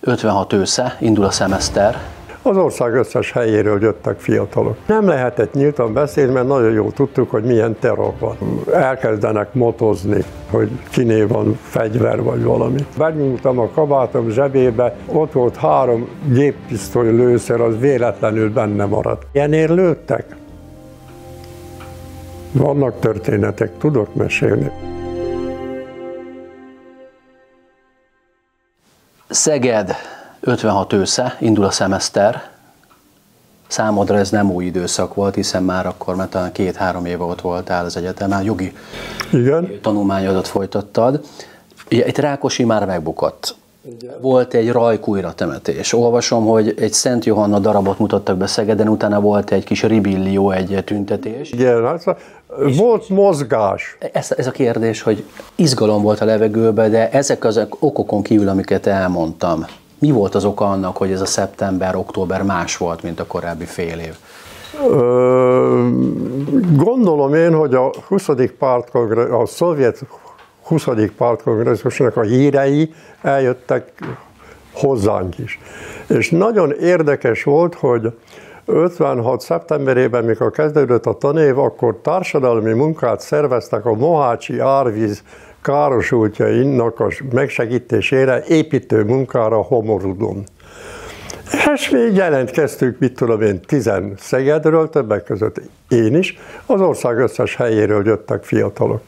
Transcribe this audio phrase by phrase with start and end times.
[0.00, 1.98] 56 ősze, indul a szemeszter.
[2.42, 4.76] Az ország összes helyéről jöttek fiatalok.
[4.86, 8.36] Nem lehetett nyíltan beszélni, mert nagyon jól tudtuk, hogy milyen terror van.
[8.72, 12.86] Elkezdenek motozni, hogy kiné van fegyver vagy valami.
[12.98, 19.26] Megnyúltam a kabátom zsebébe, ott volt három géppisztoly lőszer, az véletlenül benne maradt.
[19.32, 20.36] Ilyenért lőttek?
[22.52, 24.70] Vannak történetek, tudok mesélni.
[29.30, 29.94] Szeged,
[30.40, 32.42] 56 ősze, indul a szemeszter.
[33.68, 37.84] Számodra ez nem új időszak volt, hiszen már akkor, mert talán két-három éve ott voltál
[37.84, 38.72] az egyetemen, jogi
[39.32, 39.78] Igen.
[39.82, 41.20] tanulmányodat folytattad.
[41.90, 43.54] Ugye itt Rákosi már megbukott.
[44.20, 45.92] Volt egy rajkújra temetés.
[45.92, 50.82] Olvasom, hogy egy Szent Johanna darabot mutattak be Szegeden, utána volt egy kis ribillió, egy
[50.84, 51.50] tüntetés.
[51.50, 52.16] Igen, hát
[52.76, 53.96] volt mozgás.
[54.12, 58.86] Ez, ez a kérdés, hogy izgalom volt a levegőben, de ezek az okokon kívül, amiket
[58.86, 59.66] elmondtam,
[59.98, 63.64] mi volt az oka annak, hogy ez a szeptember, október más volt, mint a korábbi
[63.64, 64.14] fél év?
[64.88, 65.88] Ö,
[66.76, 68.28] gondolom én, hogy a 20.
[68.58, 70.04] pártkongressz, a szovjet
[70.62, 70.86] 20.
[71.16, 73.92] pártkongresszusnak a hírei eljöttek
[74.72, 75.58] hozzánk is.
[76.06, 78.12] És nagyon érdekes volt, hogy
[78.64, 79.40] 56.
[79.40, 85.22] szeptemberében, mikor kezdődött a tanév, akkor társadalmi munkát szerveztek a Mohácsi árvíz
[85.62, 90.44] károsultjainak a megsegítésére építő munkára Homorudon.
[91.74, 97.56] És mi jelentkeztünk, mit tudom én, tizen Szegedről, többek között én is, az ország összes
[97.56, 99.00] helyéről jöttek fiatalok.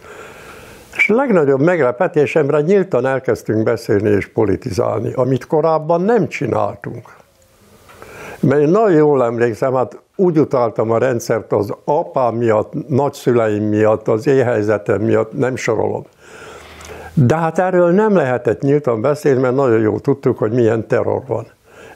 [0.97, 7.20] És a legnagyobb meglepetésemre nyíltan elkezdtünk beszélni és politizálni, amit korábban nem csináltunk.
[8.42, 14.08] Mert én nagyon jól emlékszem, hát úgy utaltam a rendszert az apám miatt, nagyszüleim miatt,
[14.08, 16.04] az éhelyzetem miatt, nem sorolom.
[17.14, 21.46] De hát erről nem lehetett nyíltan beszélni, mert nagyon jól tudtuk, hogy milyen terror van.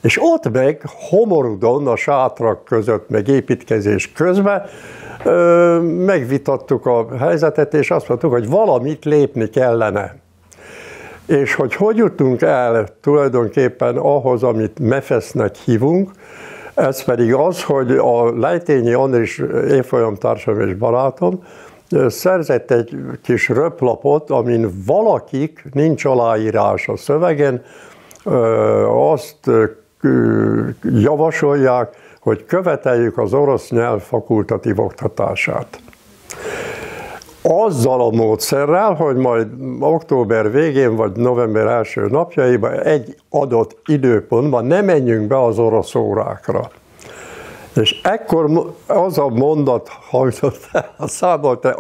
[0.01, 4.63] És ott meg homorudon, a sátrak között, meg építkezés közben
[5.83, 10.17] megvitattuk a helyzetet, és azt mondtuk, hogy valamit lépni kellene.
[11.27, 16.11] És hogy hogy jutunk el tulajdonképpen ahhoz, amit MEFESZ-nek hívunk,
[16.75, 21.43] ez pedig az, hogy a Lejtényi Andris évfolyamtársam és barátom
[22.07, 27.63] szerzett egy kis röplapot, amin valakik, nincs aláírás a szövegen,
[28.87, 29.51] azt
[30.83, 35.81] javasolják, hogy követeljük az orosz nyelv fakultatív oktatását.
[37.49, 39.47] Azzal a módszerrel, hogy majd
[39.81, 46.71] október végén vagy november első napjaiban egy adott időpontban ne menjünk be az orosz órákra.
[47.75, 51.77] És ekkor az a mondat hangzott a számol, te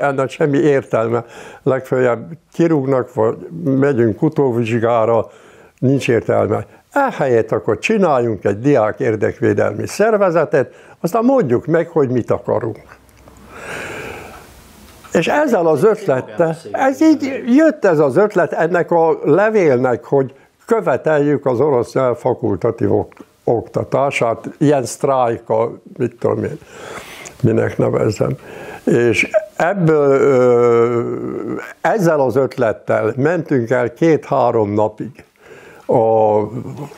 [0.00, 1.24] ennek semmi értelme,
[1.62, 5.30] legfeljebb kirúgnak, vagy megyünk utóvizsgára,
[5.78, 6.66] nincs értelme.
[6.92, 12.78] Ehelyett akkor csináljunk egy diák érdekvédelmi szervezetet, aztán mondjuk meg, hogy mit akarunk.
[15.16, 20.34] És ezzel az ötlettel, ez így jött ez az ötlet ennek a levélnek, hogy
[20.66, 22.90] követeljük az orosz nyelv fakultatív
[23.44, 26.58] oktatását, ilyen sztrájka, mit tudom én,
[27.42, 28.36] minek nevezzem.
[28.84, 30.20] És ebből
[31.80, 35.24] ezzel az ötlettel mentünk el két-három napig
[35.86, 36.40] a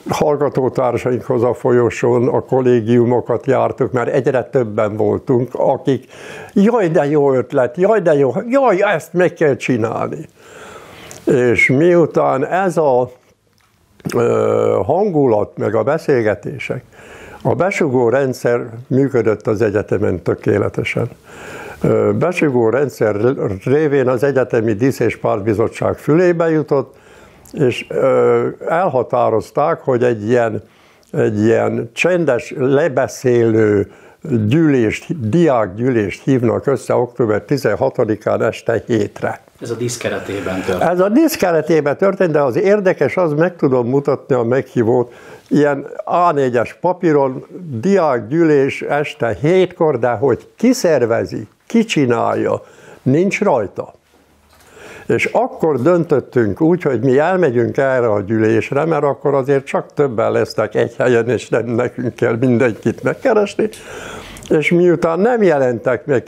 [0.08, 6.04] hallgatótársainkhoz a folyosón, a kollégiumokat jártuk, mert egyre többen voltunk, akik
[6.52, 10.28] jaj, de jó ötlet, jaj, de jó, jaj, ezt meg kell csinálni.
[11.24, 13.10] És miután ez a
[14.84, 16.82] hangulat, meg a beszélgetések,
[17.42, 21.08] a besugó rendszer működött az egyetemen tökéletesen.
[22.18, 23.16] Besugó rendszer
[23.64, 26.94] révén az Egyetemi Disz és Pártbizottság fülébe jutott,
[27.52, 27.86] és
[28.68, 30.62] elhatározták, hogy egy ilyen,
[31.10, 33.90] egy ilyen csendes, lebeszélő
[34.46, 39.40] gyűlést, diákgyűlést hívnak össze október 16-án este hétre.
[39.60, 40.90] Ez a disz keretében történt.
[40.90, 45.12] Ez a disz keretében történt, de az érdekes, az meg tudom mutatni a meghívót,
[45.48, 47.46] ilyen A4-es papíron,
[47.80, 52.62] diákgyűlés este hétkor, de hogy kiszervezi, csinálja,
[53.02, 53.92] nincs rajta.
[55.08, 60.32] És akkor döntöttünk úgy, hogy mi elmegyünk erre a gyűlésre, mert akkor azért csak többen
[60.32, 63.68] lesznek egy helyen, és nem nekünk kell mindenkit megkeresni.
[64.48, 66.22] És miután nem jelentek meg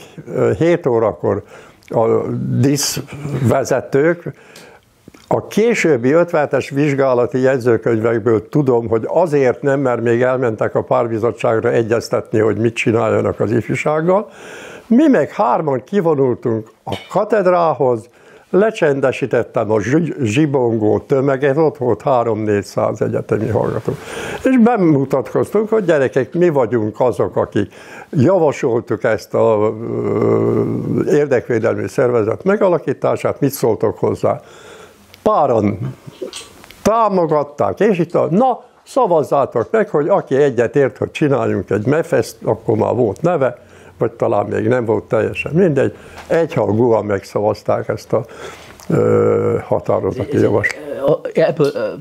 [0.57, 1.43] 7 órakor
[1.87, 2.07] a
[2.59, 4.33] diszvezetők,
[5.33, 12.39] a későbbi 57-es vizsgálati jegyzőkönyvekből tudom, hogy azért nem, mert még elmentek a párbizottságra egyeztetni,
[12.39, 14.29] hogy mit csináljanak az ifjúsággal.
[14.87, 18.09] Mi meg hárman kivonultunk a katedrához,
[18.51, 19.79] lecsendesítettem a
[20.23, 23.91] zsibongó tömeget, ott volt 3-400 egyetemi hallgató.
[24.43, 27.73] És bemutatkoztunk, hogy gyerekek, mi vagyunk azok, akik
[28.09, 29.73] javasoltuk ezt a
[31.07, 34.41] érdekvédelmi szervezet megalakítását, mit szóltok hozzá?
[35.23, 35.95] Páran
[36.81, 42.35] támogatták, és itt a, na, szavazzátok meg, hogy aki egyet ért, hogy csináljunk egy mefest,
[42.43, 43.57] akkor már volt neve,
[44.01, 45.95] vagy talán még nem volt teljesen mindegy,
[46.27, 48.25] egyhangúan megszavazták ezt a
[49.63, 51.31] határozati javaslatot.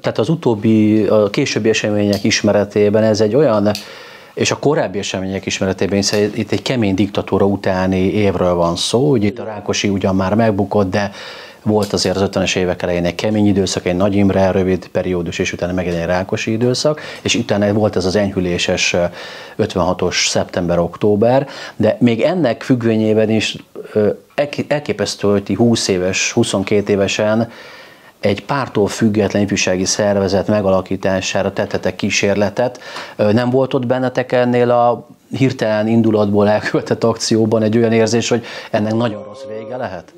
[0.01, 3.71] Tehát az utóbbi, a későbbi események ismeretében ez egy olyan,
[4.35, 9.25] és a korábbi események ismeretében is itt egy kemény diktatúra utáni évről van szó, hogy
[9.25, 11.11] itt a Rákosi ugyan már megbukott, de
[11.63, 15.53] volt azért az 50-es évek elején egy kemény időszak, egy Nagy Imre rövid periódus, és
[15.53, 18.97] utána megint egy Rákosi időszak, és utána volt ez az enyhüléses
[19.59, 23.57] 56-os szeptember-október, de még ennek függvényében is
[24.67, 27.51] elképesztő, hogy 20 éves, 22 évesen
[28.21, 32.81] egy pártól független ifjúsági szervezet megalakítására tettetek kísérletet.
[33.17, 38.95] Nem volt ott bennetek ennél a hirtelen indulatból elkövetett akcióban egy olyan érzés, hogy ennek
[38.95, 40.13] nagyon rossz vége lehet?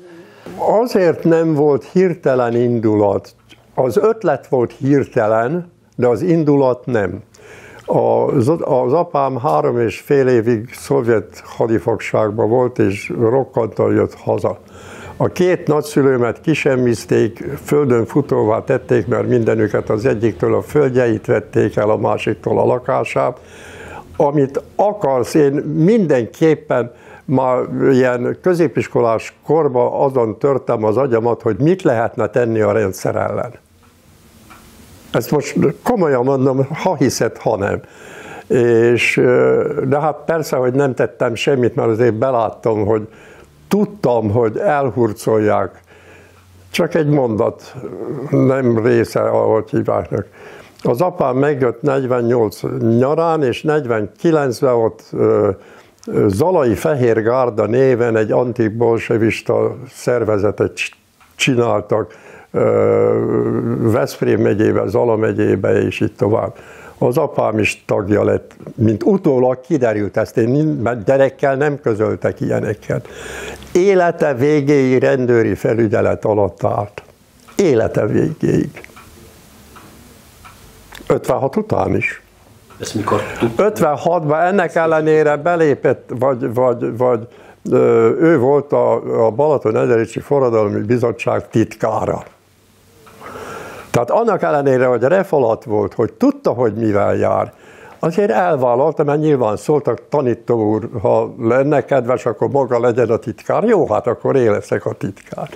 [0.57, 3.35] Azért nem volt hirtelen indulat.
[3.75, 7.21] Az ötlet volt hirtelen, de az indulat nem.
[7.85, 14.59] Az, az apám három és fél évig szovjet hadifogságban volt, és rokkantal jött haza.
[15.17, 21.89] A két nagyszülőmet kisemmizték, földön futóvá tették, mert mindenüket az egyiktől a földjeit vették el,
[21.89, 23.39] a másiktól a lakását.
[24.17, 26.91] Amit akarsz, én mindenképpen
[27.25, 27.61] ma
[27.91, 33.51] ilyen középiskolás korba azon törtem az agyamat, hogy mit lehetne tenni a rendszer ellen.
[35.11, 37.81] Ezt most komolyan mondom, ha hiszed, ha nem.
[38.47, 39.21] És,
[39.87, 43.07] de hát persze, hogy nem tettem semmit, mert azért beláttam, hogy
[43.67, 45.81] tudtam, hogy elhurcolják.
[46.71, 47.75] Csak egy mondat,
[48.29, 50.27] nem része, ahogy hívásnak.
[50.83, 52.61] Az apám megjött 48
[52.97, 55.09] nyarán, és 49-ben ott
[56.27, 60.79] Zalai Fehér Gárda néven egy antibolsevista szervezetet
[61.35, 62.13] csináltak
[63.77, 66.55] Veszprém megyébe, Zala megyébe, és itt tovább.
[66.97, 73.07] Az apám is tagja lett, mint utólag kiderült, ezt én mert gyerekkel nem közöltek ilyeneket.
[73.71, 77.03] Élete végéig rendőri felügyelet alatt állt.
[77.55, 78.87] Élete végéig.
[81.07, 82.22] 56 után is.
[82.83, 83.21] Ezt mikor
[83.57, 87.27] 56-ban ennek ellenére belépett, vagy, vagy, vagy
[88.19, 92.23] ő volt a, a Balaton Edericsi Forradalmi Bizottság titkára.
[93.91, 97.53] Tehát annak ellenére, hogy refalat volt, hogy tudta, hogy mivel jár,
[97.99, 103.63] azért elvállalta, mert nyilván szóltak, tanító úr, ha lenne kedves, akkor maga legyen a titkár.
[103.63, 105.49] Jó, hát akkor én a titkár.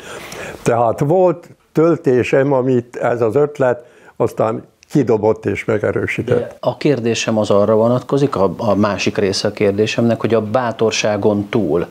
[0.63, 3.85] Tehát volt töltésem, amit ez az ötlet,
[4.15, 6.57] aztán kidobott és megerősített.
[6.59, 11.87] A kérdésem az arra vonatkozik, a, a másik része a kérdésemnek, hogy a bátorságon túl,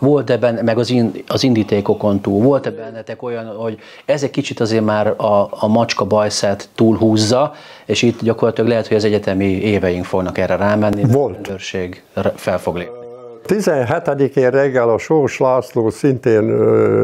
[0.00, 4.60] volt-e benne, meg az, in, az indítékokon túl, volt-e bennetek olyan, hogy ez egy kicsit
[4.60, 7.52] azért már a, a macska bajszát túlhúzza,
[7.86, 11.30] és itt gyakorlatilag lehet, hogy az egyetemi éveink fognak erre rámenni, volt.
[11.30, 12.02] a rendőrség
[12.34, 12.98] fel fog lépni.
[13.46, 16.48] 17-én reggel a Sós László, szintén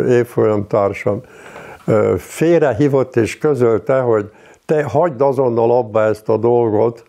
[0.08, 1.20] évfolyamtársam,
[2.18, 4.30] félrehívott és közölte, hogy
[4.66, 7.04] te hagyd azonnal abba ezt a dolgot,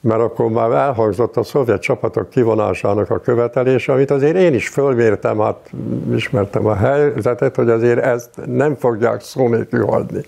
[0.00, 5.38] mert akkor már elhangzott a szovjet csapatok kivonásának a követelése, amit azért én is fölmértem,
[5.38, 5.70] hát
[6.14, 10.22] ismertem a helyzetet, hogy azért ezt nem fogják szó nélkül hagyni.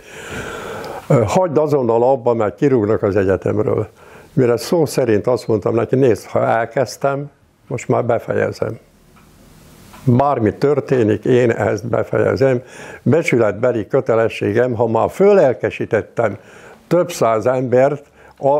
[1.26, 3.88] Hagyd azonnal abba, mert kirúgnak az egyetemről.
[4.32, 7.30] Mire szó szerint azt mondtam neki, nézd, ha elkezdtem,
[7.68, 8.78] most már befejezem.
[10.04, 12.62] Bármi történik, én ezt befejezem.
[13.02, 16.36] Becsületbeli kötelességem, ha már fölelkesítettem
[16.92, 18.04] több száz embert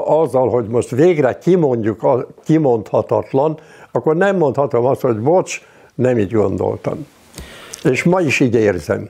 [0.05, 3.59] azzal, hogy most végre kimondjuk a kimondhatatlan,
[3.93, 5.63] akkor nem mondhatom azt, hogy bocs,
[5.95, 7.07] nem így gondoltam.
[7.85, 9.09] És ma is így érzem.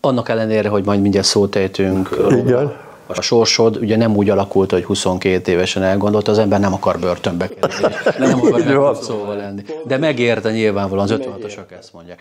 [0.00, 2.16] Annak ellenére, hogy majd mindjárt szót ejtünk.
[2.30, 2.76] Igen.
[3.06, 7.48] A sorsod ugye nem úgy alakult, hogy 22 évesen elgondolt, az ember nem akar börtönbe
[7.48, 9.62] kerülni, nem akar szóval lenni.
[9.86, 12.20] De megérte nyilvánvalóan, az 56-osok ezt mondják.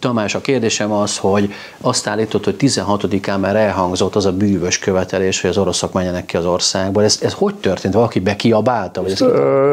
[0.00, 5.40] Tamás, a kérdésem az, hogy azt állított, hogy 16-án már elhangzott az a bűvös követelés,
[5.40, 7.02] hogy az oroszok menjenek ki az országból.
[7.02, 7.94] Ez, ez hogy történt?
[7.94, 9.02] Valaki bekiabálta?
[9.02, 9.20] Vagy ez,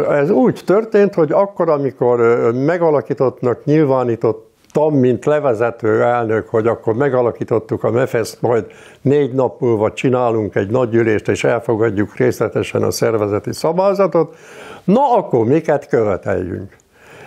[0.09, 2.19] ez úgy történt, hogy akkor, amikor
[2.53, 8.65] megalakítottnak nyilvánított tam, mint levezető elnök, hogy akkor megalakítottuk a MEFESZ, majd
[9.01, 14.35] négy nap múlva csinálunk egy nagy gyűlést, és elfogadjuk részletesen a szervezeti szabályzatot,
[14.83, 16.75] na akkor miket követeljünk.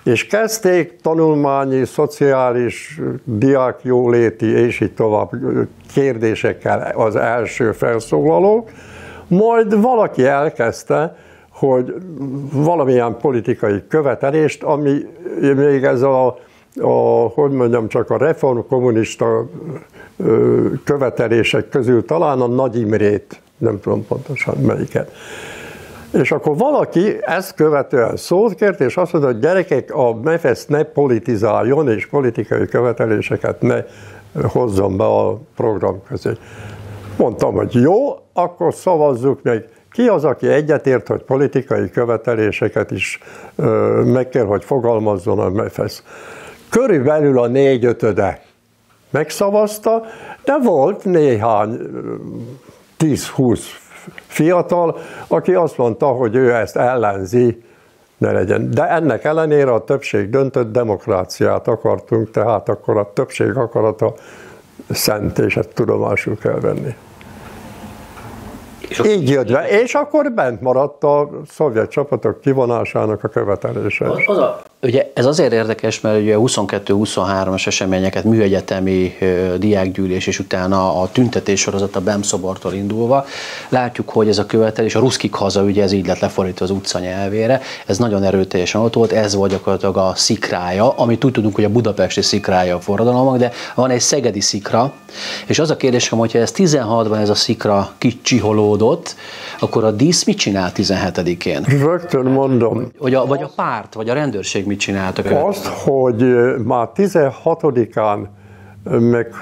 [0.08, 5.30] És kezdték tanulmányi, szociális, diák jóléti és így tovább
[5.92, 8.70] kérdésekkel az első felszólalók,
[9.26, 11.16] majd valaki elkezdte,
[11.50, 11.94] hogy
[12.52, 15.06] valamilyen politikai követelést, ami
[15.40, 16.26] még ez a,
[16.80, 19.46] a hogy mondjam, csak a reformkommunista
[20.84, 25.12] követelések közül talán a Nagy Imrét, nem tudom pontosan melyiket.
[26.12, 30.82] És akkor valaki ezt követően szót kért, és azt mondta, hogy gyerekek, a MEFESZ ne
[30.82, 33.84] politizáljon, és politikai követeléseket ne
[34.42, 36.30] hozzon be a program közé.
[37.16, 39.64] Mondtam, hogy jó, akkor szavazzuk meg.
[39.90, 43.18] Ki az, aki egyetért, hogy politikai követeléseket is
[44.04, 46.02] meg kell, hogy fogalmazzon a MEFESZ?
[46.70, 48.42] Körülbelül a négy ötöde
[49.10, 50.02] megszavazta,
[50.44, 51.78] de volt néhány
[52.98, 53.60] 10-20
[54.26, 57.62] fiatal, aki azt mondta, hogy ő ezt ellenzi,
[58.18, 58.70] ne legyen.
[58.70, 64.14] De ennek ellenére a többség döntött, demokráciát akartunk, tehát akkor a többség akarata
[64.90, 66.94] szent, és ezt tudomásul kell venni.
[68.88, 74.10] És Így jött be, és akkor bent maradt a szovjet csapatok kivonásának a követelése.
[74.10, 79.16] Az, az a, ugye ez azért érdekes, mert ugye 22-23-as eseményeket, műegyetemi
[79.58, 83.24] diákgyűlés, és utána a tüntetés sorozat a BEM szobortól indulva,
[83.68, 86.98] látjuk, hogy ez a követelés, a ruszkik haza, ugye ez így lett lefordítva az utca
[86.98, 91.64] nyelvére, ez nagyon erőteljesen ott volt, ez volt gyakorlatilag a szikrája, amit úgy tudunk, hogy
[91.64, 94.92] a budapesti szikrája a forradalomnak, de van egy szegedi szikra,
[95.46, 97.92] és az a kérdésem, hogyha ez 16-ban ez a szikra
[98.78, 99.14] kicsiholódott,
[99.60, 101.62] akkor a dísz mit csinál 17-én?
[101.62, 102.88] Rögtön mondom.
[102.98, 105.30] Vagy a, vagy a párt, vagy a rendőrség mit csináltak?
[105.30, 106.24] Azt, hogy
[106.64, 108.18] már 16-án,
[108.84, 109.34] meg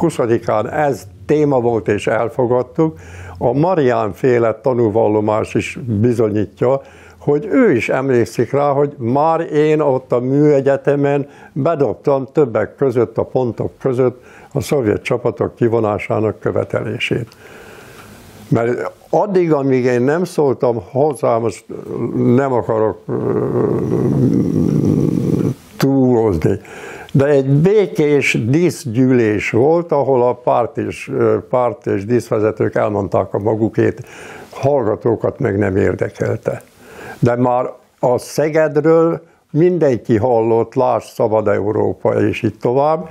[0.00, 2.98] 20-án ez téma volt és elfogadtuk,
[3.38, 6.80] a Marián féle tanúvallomás is bizonyítja,
[7.18, 13.22] hogy ő is emlékszik rá, hogy már én ott a műegyetemen bedobtam többek között a
[13.22, 14.22] pontok között
[14.52, 17.28] a szovjet csapatok kivonásának követelését.
[18.48, 21.64] Mert addig, amíg én nem szóltam hozzá, most
[22.14, 23.04] nem akarok
[25.76, 26.60] túlozni,
[27.12, 31.10] de egy békés díszgyűlés volt, ahol a párt és,
[31.50, 34.06] párt és díszvezetők elmondták a magukét,
[34.50, 36.62] hallgatókat meg nem érdekelte.
[37.18, 43.08] De már a Szegedről mindenki hallott, Lász Szabad Európa, és így tovább,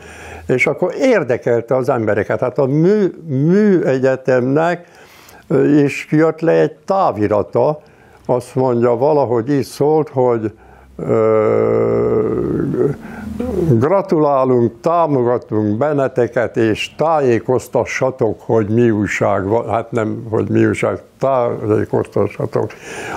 [0.48, 2.40] és akkor érdekelte az embereket.
[2.40, 3.82] Hát a mű, mű
[5.54, 7.82] is jött le egy távirata,
[8.26, 10.52] azt mondja, valahogy így szólt, hogy
[13.70, 19.70] Gratulálunk, támogatunk benneteket, és tájékoztassatok, hogy mi újság van.
[19.70, 22.72] Hát nem, hogy mi újság, tájékoztassatok.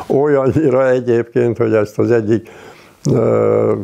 [0.07, 2.49] Olyannyira egyébként, hogy ezt az egyik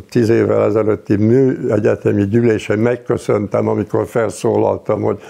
[0.09, 5.21] tíz évvel ezelőtti mű egyetemi gyűlésen megköszöntem, amikor felszólaltam, hogy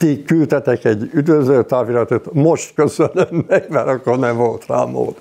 [0.00, 5.14] ti küldtetek egy üdvözlő táviratot, most köszönöm meg, mert akkor nem volt rá mód.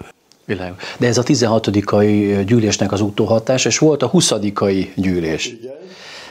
[0.46, 0.96] Világos.
[0.98, 1.70] De ez a 16.
[2.46, 4.34] gyűlésnek az utóhatás, és volt a 20.
[4.96, 5.58] gyűlés,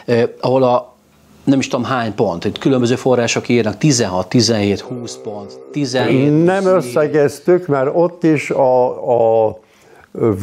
[0.06, 0.30] Igen.
[0.40, 0.96] Ahol a
[1.44, 6.44] nem is tudom hány pont, itt különböző források írnak 16, 17, 20 pont, 17.
[6.44, 9.58] Nem összegeztük, mert ott is a, a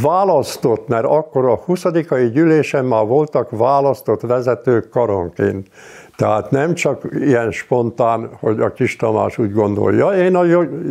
[0.02, 1.84] választott, mert akkor a 20.
[2.34, 5.68] gyűlésen már voltak választott vezetők karonként.
[6.16, 10.44] Tehát nem csak ilyen spontán, hogy a kis Tamás úgy gondolja, én a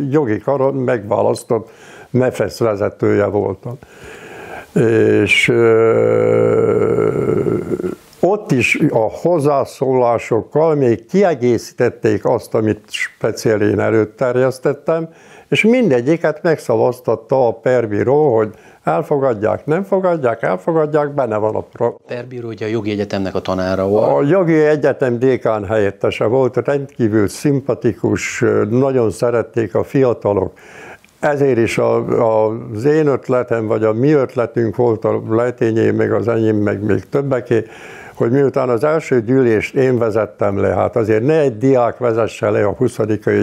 [0.09, 1.69] jogi karon megválasztott
[2.09, 3.77] MEFESZ vezetője voltam.
[4.73, 5.53] És
[8.19, 15.09] ott is a hozzászólásokkal még kiegészítették azt, amit speciál én előterjesztettem,
[15.47, 18.53] és mindegyiket megszavaztatta a perbíró, hogy
[18.85, 21.95] elfogadják, nem fogadják, elfogadják, benne van a pro.
[22.07, 24.11] Perbíró ugye a jogi egyetemnek a tanára volt.
[24.11, 30.53] A jogi egyetem dékán helyettese volt, rendkívül szimpatikus, nagyon szerették a fiatalok.
[31.19, 36.13] Ezért is a, a, az én ötletem, vagy a mi ötletünk volt a lejtényé, meg
[36.13, 37.65] az enyém, meg még többeké,
[38.13, 42.65] hogy miután az első gyűlést én vezettem le, hát azért ne egy diák vezesse le
[42.65, 42.97] a 20.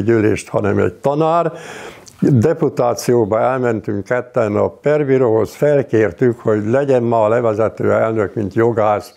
[0.05, 1.53] gyűlést, hanem egy tanár,
[2.31, 9.15] deputációba elmentünk ketten a pervíróhoz, felkértük, hogy legyen ma a levezető elnök, mint jogász,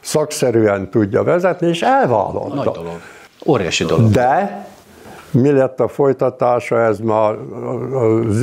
[0.00, 2.54] szakszerűen tudja vezetni, és elvállalta.
[2.54, 3.00] Nagy dolog.
[3.46, 4.10] Óriási dolog.
[4.10, 4.66] De
[5.30, 7.34] mi lett a folytatása, ez már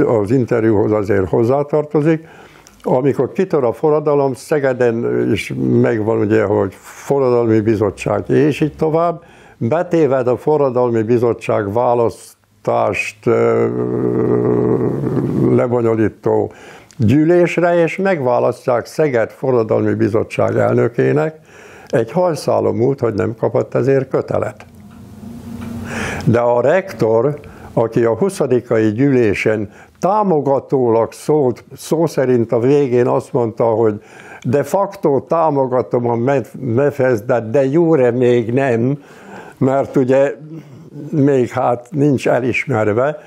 [0.08, 2.28] az interjúhoz azért hozzátartozik.
[2.84, 9.24] Amikor kitör a forradalom, Szegeden is megvan ugye, hogy forradalmi bizottság, és így tovább,
[9.58, 12.35] betéved a forradalmi bizottság választ
[12.66, 13.26] választást
[15.50, 16.52] lebonyolító
[16.98, 21.40] gyűlésre, és megválasztják Szeged Forradalmi Bizottság elnökének,
[21.88, 24.66] egy hajszálom múlt, hogy nem kapott ezért kötelet.
[26.26, 27.40] De a rektor,
[27.74, 28.42] aki a 20.
[28.94, 34.02] gyűlésen támogatólag szólt, szó szerint a végén azt mondta, hogy
[34.44, 36.18] de facto támogatom a
[36.60, 39.04] mefezdet, de jóre még nem,
[39.58, 40.36] mert ugye
[41.10, 43.18] még hát nincs elismerve,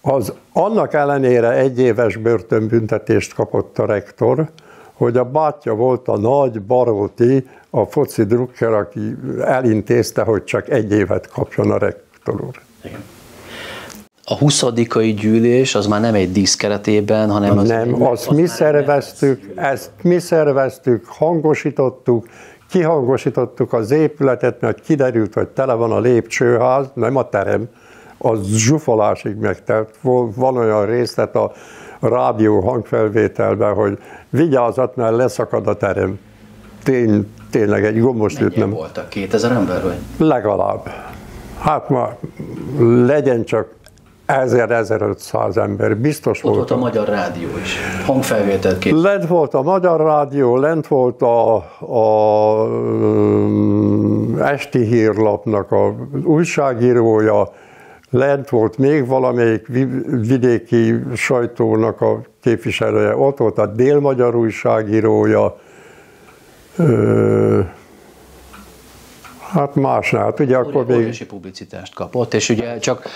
[0.00, 4.48] az annak ellenére egyéves börtönbüntetést kapott a rektor,
[4.92, 10.92] hogy a bátyja volt a nagy Baróti, a foci drukker, aki elintézte, hogy csak egy
[10.92, 12.60] évet kapjon a rektor úr.
[14.24, 14.64] A 20.
[14.94, 20.18] gyűlés az már nem egy dísz keretében, hanem az Nem, azt mi szerveztük, ezt mi
[20.18, 22.26] szerveztük, hangosítottuk,
[22.68, 27.68] kihangosítottuk az épületet, mert kiderült, hogy tele van a lépcsőház, nem a terem,
[28.18, 29.98] az zsufolásig megtelt.
[30.34, 31.52] Van olyan részlet a
[32.00, 33.98] rádió hangfelvételben, hogy
[34.30, 36.18] vigyázat, mert leszakad a terem.
[36.82, 38.70] Tény, tényleg egy gombos nem.
[38.70, 39.08] voltak?
[39.08, 39.98] 2000 ember vagy?
[40.18, 40.88] Legalább.
[41.58, 42.16] Hát ma
[43.06, 43.68] legyen csak
[44.28, 46.56] 1000-1500 ember, biztos Ott volt.
[46.56, 48.92] Volt a Magyar Rádió is, hangfelvételt kép.
[48.92, 52.68] Lent volt a Magyar Rádió, lent volt a, a
[54.42, 57.48] esti hírlapnak a újságírója,
[58.10, 59.66] lent volt még valamelyik
[60.06, 65.56] vidéki sajtónak a képviselője, ott volt a Dél-Magyar újságírója,
[69.54, 70.96] Hát másnál, hát ugye akkor még...
[70.96, 73.08] Óriási publicitást kapott, és ugye csak,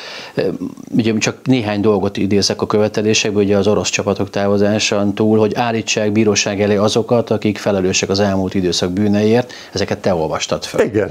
[0.90, 6.12] ugye csak néhány dolgot idézek a követelésekből, ugye az orosz csapatok távozásán túl, hogy állítsák
[6.12, 10.84] bíróság elé azokat, akik felelősek az elmúlt időszak bűneiért, ezeket te olvastad fel.
[10.84, 11.10] Igen.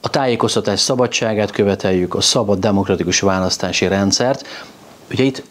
[0.00, 4.46] A tájékoztatás szabadságát követeljük, a szabad demokratikus választási rendszert.
[5.10, 5.42] Ugye itt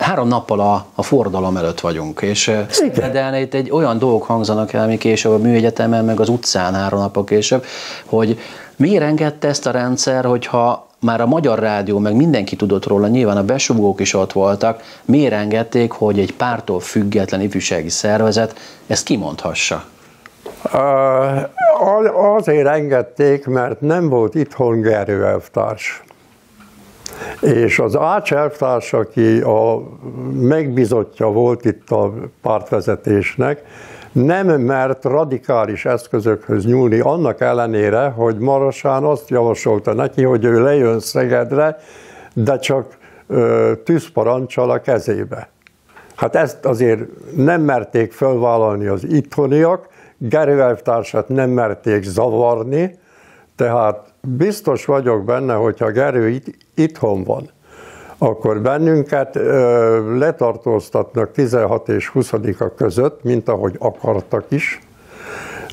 [0.00, 2.52] három nappal a, a forradalom előtt vagyunk, és
[3.12, 7.00] de itt egy olyan dolgok hangzanak el, mi később a műegyetemen, meg az utcán három
[7.00, 7.64] napok később,
[8.04, 8.38] hogy
[8.76, 13.36] miért engedte ezt a rendszer, hogyha már a Magyar Rádió, meg mindenki tudott róla, nyilván
[13.36, 19.84] a besugók is ott voltak, miért engedték, hogy egy pártól független ifjúsági szervezet ezt kimondhassa?
[22.36, 26.02] Azért engedték, mert nem volt itthon Gerő elvtárs.
[27.40, 29.82] És az Ács elvtárs, aki a
[30.32, 33.62] megbizotja volt itt a pártvezetésnek,
[34.12, 41.00] nem mert radikális eszközökhöz nyúlni, annak ellenére, hogy Marosán azt javasolta neki, hogy ő lejön
[41.00, 41.76] Szegedre,
[42.32, 42.98] de csak
[43.84, 45.48] tűzparancsal a kezébe.
[46.16, 47.00] Hát ezt azért
[47.36, 52.98] nem merték fölvállalni az itthoniak, Gerő elvtársat nem merték zavarni,
[53.56, 56.40] tehát biztos vagyok benne, hogyha Gerő
[56.80, 57.50] itthon van,
[58.18, 64.80] akkor bennünket ö, letartóztatnak 16 és 20 a között, mint ahogy akartak is,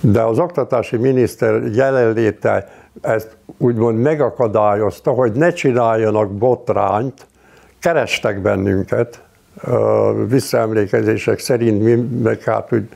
[0.01, 2.69] de az oktatási miniszter jelenléte
[3.01, 7.25] ezt úgymond megakadályozta, hogy ne csináljanak botrányt,
[7.79, 9.21] kerestek bennünket,
[10.27, 11.93] visszaemlékezések szerint mi
[12.23, 12.87] meg hát, hogy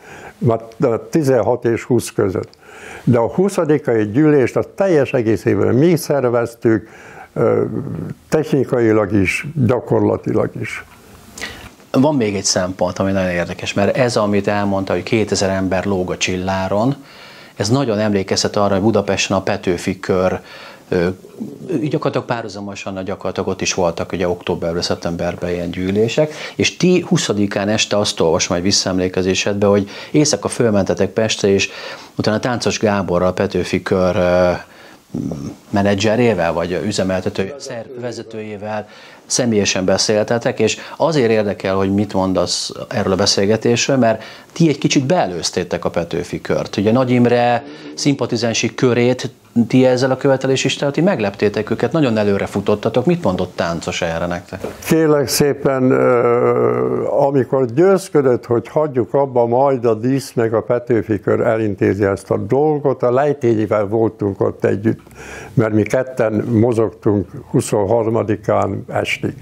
[1.09, 2.49] 16 és 20 között.
[3.03, 3.57] De a 20
[4.11, 6.89] gyűlést a teljes egészében mi szerveztük,
[8.29, 10.83] technikailag is, gyakorlatilag is.
[11.91, 16.11] Van még egy szempont, ami nagyon érdekes, mert ez, amit elmondta, hogy 2000 ember lóg
[16.11, 16.95] a csilláron,
[17.55, 20.41] ez nagyon emlékeztet arra, hogy Budapesten a Petőfi kör
[21.81, 27.67] gyakorlatilag párhuzamosan a gyakorlatilag ott is voltak ugye októberben, szeptemberben ilyen gyűlések, és ti 20-án
[27.67, 31.69] este azt olvasom egy visszaemlékezésedbe, hogy éjszaka fölmentetek Pestre, és
[32.15, 34.15] utána Táncos Gáborral, Petőfi kör
[35.69, 37.55] menedzserével, vagy üzemeltető
[37.99, 38.87] vezetőjével
[39.25, 45.05] személyesen beszéltetek, és azért érdekel, hogy mit mondasz erről a beszélgetésről, mert ti egy kicsit
[45.05, 46.77] beelőztétek a Petőfi kört.
[46.77, 49.29] Ugye Nagy Imre szimpatizánsi körét
[49.67, 53.05] ti ezzel a követelés is, tehát ti megleptétek őket, nagyon előre futottatok.
[53.05, 54.59] Mit mondott táncos erre nektek?
[54.85, 55.91] Kérlek szépen,
[57.05, 62.37] amikor győzködött, hogy hagyjuk abba, majd a dísz meg a Petőfi kör elintézi ezt a
[62.37, 65.01] dolgot, a lejtényivel voltunk ott együtt,
[65.53, 69.33] mert mi ketten mozogtunk 23-án estig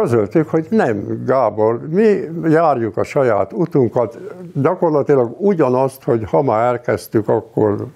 [0.00, 4.18] közöltük, hogy nem, Gábor, mi járjuk a saját utunkat,
[4.62, 7.86] gyakorlatilag ugyanazt, hogy ha már elkezdtük, akkor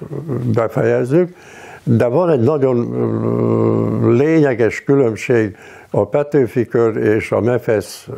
[0.55, 1.37] befejezzük,
[1.83, 5.57] de van egy nagyon lényeges különbség
[5.90, 8.09] a Petőfi kör és a MEFESZ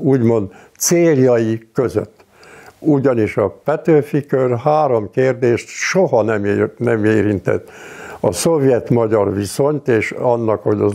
[0.00, 2.24] úgymond céljai között.
[2.78, 7.70] Ugyanis a Petőfi kör három kérdést soha nem, ér, nem érintett.
[8.20, 10.88] A szovjet-magyar viszonyt, és annak, hogy a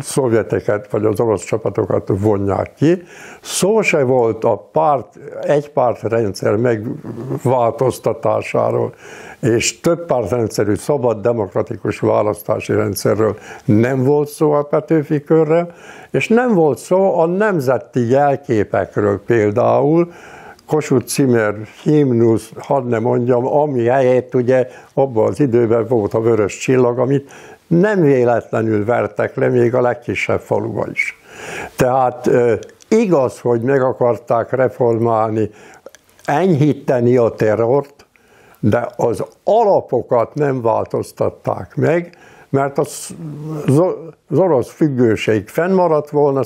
[0.00, 3.02] szovjeteket vagy az orosz csapatokat vonják ki.
[3.40, 8.94] Szó se volt a párt, egy pártrendszer megváltoztatásáról,
[9.40, 15.74] és több pártrendszerű szabad demokratikus választási rendszerről nem volt szó a Petőfi körrel,
[16.10, 20.12] és nem volt szó a nemzeti jelképekről például,
[20.66, 26.58] Kossuth Cimer himnusz, hadd ne mondjam, ami helyett ugye abban az időben volt a vörös
[26.58, 27.30] csillag, amit
[27.66, 31.18] nem véletlenül vertek le még a legkisebb faluba is.
[31.76, 32.30] Tehát
[32.88, 35.50] igaz, hogy meg akarták reformálni,
[36.24, 38.06] enyhíteni a terrort,
[38.60, 42.15] de az alapokat nem változtatták meg,
[42.48, 43.14] mert az,
[44.28, 46.40] az orosz függőség fennmaradt volna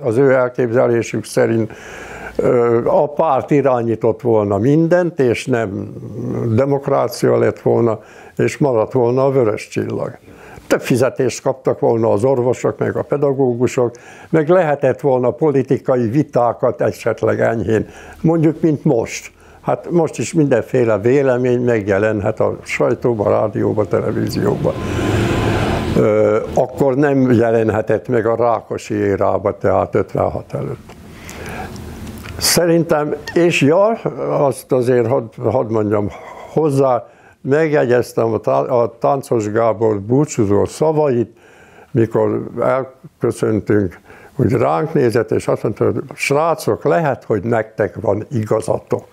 [0.00, 1.72] az ő elképzelésük szerint,
[2.84, 5.92] a párt irányított volna mindent, és nem
[6.54, 8.00] demokrácia lett volna,
[8.36, 10.18] és maradt volna a vörös csillag.
[10.66, 13.96] Több fizetést kaptak volna az orvosok, meg a pedagógusok,
[14.30, 17.88] meg lehetett volna politikai vitákat esetleg enyhén,
[18.20, 19.30] mondjuk, mint most.
[19.60, 24.74] Hát most is mindenféle vélemény megjelenhet a sajtóban, rádióban, televízióban.
[26.54, 30.94] Akkor nem jelenhetett meg a Rákosi érába, tehát 56 előtt.
[32.38, 33.86] Szerintem, és ja,
[34.28, 36.10] azt azért hadd had mondjam
[36.52, 37.06] hozzá,
[37.40, 41.36] megjegyeztem a, Táncos Gábor búcsúzó szavait,
[41.90, 44.00] mikor elköszöntünk,
[44.36, 49.06] hogy ránk nézett, és azt mondta, hogy srácok, lehet, hogy nektek van igazatok.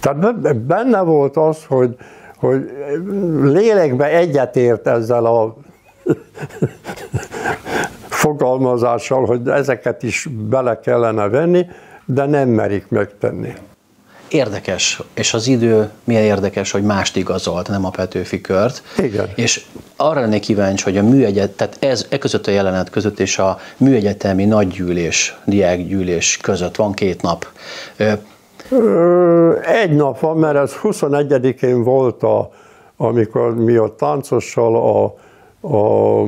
[0.00, 1.96] Tehát benne volt az, hogy,
[2.42, 2.70] hogy
[3.42, 5.56] lélekbe egyetért ezzel a
[8.08, 11.66] fogalmazással, hogy ezeket is bele kellene venni,
[12.04, 13.52] de nem merik megtenni.
[14.28, 18.82] Érdekes, és az idő milyen érdekes, hogy mást igazolt, nem a Petőfi kört.
[18.98, 19.28] Igen.
[19.34, 19.64] És
[19.96, 23.58] arra lennék kíváncsi, hogy a műegyet, tehát ez, e között a jelenet között és a
[23.76, 27.46] műegyetemi nagygyűlés, diákgyűlés között van két nap.
[29.66, 32.50] Egy nap van, mert ez 21-én volt, a,
[32.96, 35.14] amikor mi a táncossal a
[35.62, 36.22] a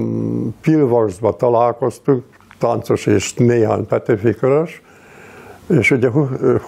[0.61, 2.25] Pilvarsba találkoztunk,
[2.59, 4.83] táncos és néhány Petőfi Körös,
[5.66, 6.09] és ugye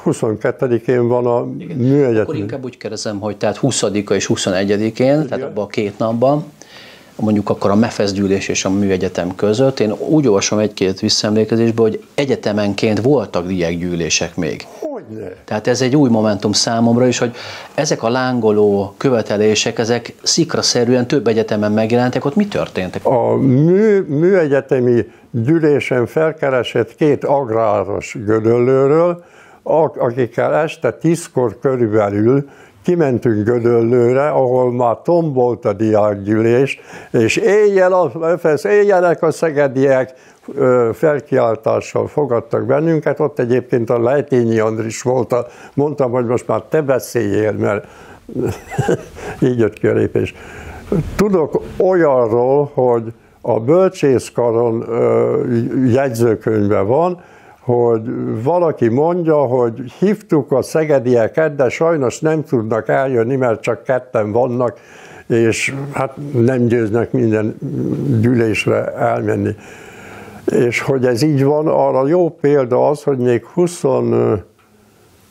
[0.05, 2.23] 22-én van a műegyetem.
[2.23, 6.45] Akkor inkább úgy kérdezem, hogy tehát 20-a és 21-én, tehát abban a két napban,
[7.17, 12.05] mondjuk akkor a MEFESZ gyűlés és a műegyetem között, én úgy olvasom egy-két visszaemlékezésből, hogy
[12.15, 14.67] egyetemenként voltak diákgyűlések még.
[14.81, 15.33] Hogyne.
[15.45, 17.35] Tehát ez egy új momentum számomra is, hogy
[17.75, 23.07] ezek a lángoló követelések, ezek szikraszerűen több egyetemen megjelentek, ott mi történtek?
[23.07, 29.25] A mű, műegyetemi gyűlésen felkeresett két agráros gödöllőről,
[29.99, 32.49] akikkel este tízkor körülbelül
[32.87, 40.15] kimentünk Gödöllőre, ahol már tombolt a diákgyűlés, és éjjel a éjjelek a szegediek,
[40.93, 46.83] felkiáltással fogadtak bennünket, ott egyébként a Lejtényi Andris volt, a, mondtam, hogy most már te
[46.83, 47.87] beszéljél, mert
[49.49, 50.35] így jött ki a lépés.
[51.17, 54.85] Tudok olyanról, hogy a bölcsészkaron
[55.87, 57.21] jegyzőkönyvben van,
[57.67, 58.03] hogy
[58.43, 64.79] valaki mondja, hogy hívtuk a szegedieket, de sajnos nem tudnak eljönni, mert csak ketten vannak,
[65.27, 67.57] és hát nem győznek minden
[68.21, 69.55] gyűlésre elmenni.
[70.45, 73.83] És hogy ez így van, arra jó példa az, hogy még 20,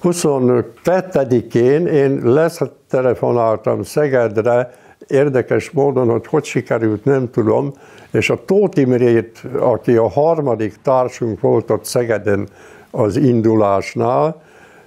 [0.03, 4.73] 22-én én lesz telefonáltam Szegedre,
[5.07, 7.73] érdekes módon, hogy hogy sikerült, nem tudom,
[8.11, 12.47] és a Tóth Imrét, aki a harmadik társunk volt ott Szegeden
[12.91, 14.41] az indulásnál,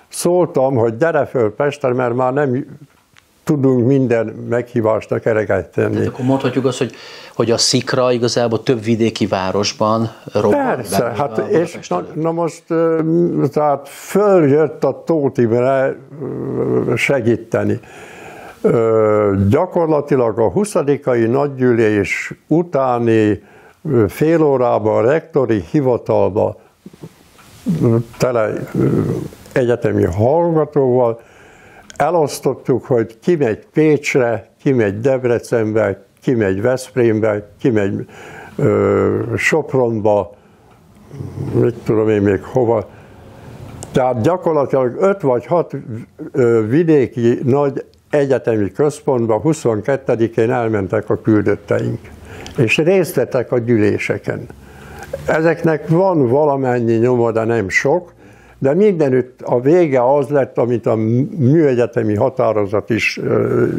[0.09, 2.67] szóltam, hogy gyere föl Pestre, mert már nem
[3.45, 5.93] tudunk minden meghívásnak ereget tenni.
[5.93, 6.93] Tehát akkor mondhatjuk azt, hogy,
[7.35, 10.75] hogy a szikra igazából több vidéki városban robban.
[10.75, 12.63] Persze, hát és na, na, most
[13.53, 15.97] tehát följött a Tóth Imre
[16.97, 17.81] segíteni.
[19.49, 20.75] Gyakorlatilag a 20
[21.29, 23.43] nagygyűlés utáni
[24.09, 26.61] fél órában a rektori hivatalba
[28.19, 28.53] tele
[29.53, 31.21] egyetemi hallgatóval
[31.97, 38.07] elosztottuk, hogy ki megy Pécsre, ki megy Debrecenbe, ki megy Veszprémbe, ki megy
[39.37, 40.35] Sopronba,
[41.53, 42.89] mit tudom én még hova.
[43.93, 45.77] Tehát gyakorlatilag öt vagy hat
[46.69, 51.99] vidéki nagy egyetemi központba 22-én elmentek a küldötteink,
[52.57, 54.47] és részt vettek a gyűléseken.
[55.27, 58.13] Ezeknek van valamennyi nyoma, de nem sok,
[58.59, 60.95] de mindenütt a vége az lett, amit a
[61.39, 63.21] műegyetemi határozat is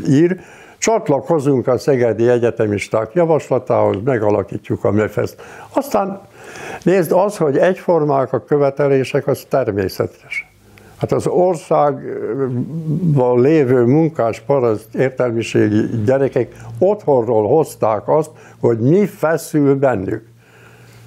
[0.08, 0.39] ír,
[0.78, 5.42] csatlakozunk a Szegedi Egyetemisták javaslatához, megalakítjuk a MEFESZ-t.
[5.74, 6.22] Aztán
[6.84, 10.49] nézd, az, hogy egyformák a követelések, az természetes.
[11.00, 12.12] Hát az országban
[13.42, 20.28] lévő munkás paraszt értelmiségi gyerekek otthonról hozták azt, hogy mi feszül bennük.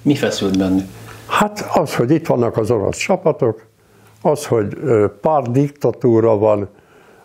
[0.01, 0.85] Mi feszült bennük?
[1.27, 3.65] Hát az, hogy itt vannak az orosz csapatok,
[4.21, 4.77] az, hogy
[5.21, 6.67] pár diktatúra van,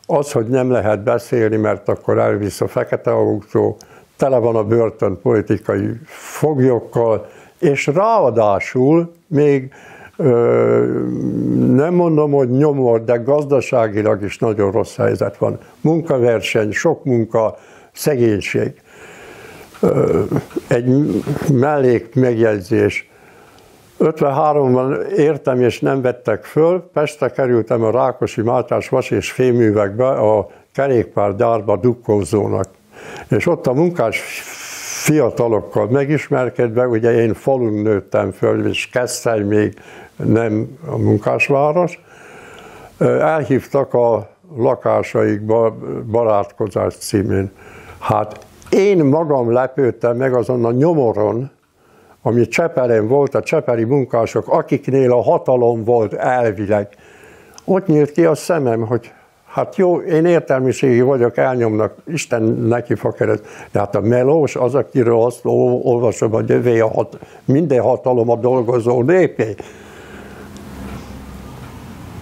[0.07, 3.76] az, hogy nem lehet beszélni, mert akkor elvisz a fekete autó,
[4.16, 7.26] tele van a börtön politikai foglyokkal,
[7.59, 9.72] és ráadásul még
[11.74, 15.59] nem mondom, hogy nyomor, de gazdaságilag is nagyon rossz helyzet van.
[15.81, 17.57] Munkaverseny, sok munka,
[17.92, 18.72] szegénység.
[20.68, 20.87] Egy
[21.52, 23.11] mellék megjegyzés.
[23.98, 30.48] 53-ban értem és nem vettek föl, Pestre kerültem a Rákosi Máltás vas és féművekbe a
[30.72, 32.68] kerékpárgyárba dukkózónak.
[33.28, 34.20] És ott a munkás
[35.02, 39.74] fiatalokkal megismerkedve, ugye én falun nőttem föl, és Keszthely még
[40.24, 42.00] nem a munkásváros,
[43.20, 45.76] elhívtak a lakásaikba
[46.11, 47.50] barátkozás címén.
[47.98, 51.50] Hát én magam lepődtem meg azon a nyomoron,
[52.22, 56.88] ami Csepelen volt, a cseperi munkások, akiknél a hatalom volt elvileg.
[57.64, 59.12] Ott nyílt ki a szemem, hogy
[59.46, 63.46] hát jó, én értelmiségi vagyok, elnyomnak, Isten neki fakeret.
[63.72, 68.37] De hát a melós az, akiről azt olvasom, hogy jövő a hat, minden hatalom a
[68.37, 69.54] dolgozó népé.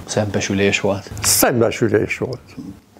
[0.07, 1.11] Szembesülés volt.
[1.23, 2.41] Szembesülés volt.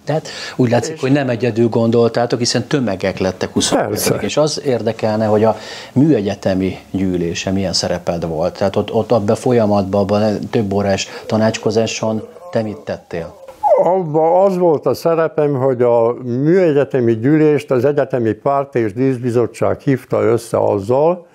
[0.07, 3.73] Tehát úgy látszik, és hogy nem egyedül gondoltátok, hiszen tömegek lettek 20
[4.19, 5.57] És az érdekelne, hogy a
[5.93, 8.57] műegyetemi gyűlése milyen szereped volt.
[8.57, 13.35] Tehát ott, ott abban a folyamatban, abban több órás tanácskozáson te mit tettél?
[13.83, 20.21] Abba az volt a szerepem, hogy a műegyetemi gyűlést az Egyetemi Párt és Díszbizottság hívta
[20.21, 21.27] össze azzal,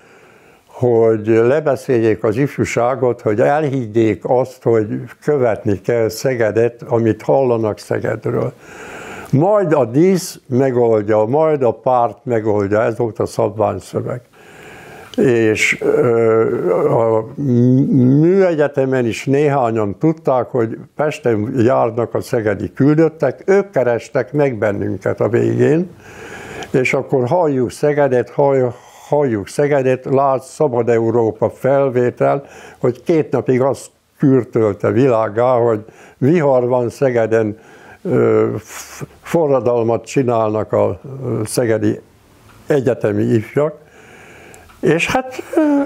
[0.72, 4.86] hogy lebeszéljék az ifjúságot, hogy elhiggyék azt, hogy
[5.24, 8.52] követni kell Szegedet, amit hallanak Szegedről.
[9.30, 14.20] Majd a dísz megoldja, majd a párt megoldja, ez volt a szabványszöveg.
[15.16, 15.80] És
[16.88, 17.24] a
[18.20, 25.28] műegyetemen is néhányan tudták, hogy Pesten járnak a szegedi küldöttek, ők kerestek meg bennünket a
[25.28, 25.90] végén,
[26.70, 28.74] és akkor halljuk Szegedet, halljuk,
[29.12, 32.44] halljuk Szegedet, lát Szabad Európa felvétel,
[32.78, 35.84] hogy két napig azt kürtölte világá, hogy
[36.18, 37.58] vihar van Szegeden,
[39.22, 41.00] forradalmat csinálnak a
[41.44, 42.00] szegedi
[42.66, 43.74] egyetemi ifjak,
[44.80, 45.42] és hát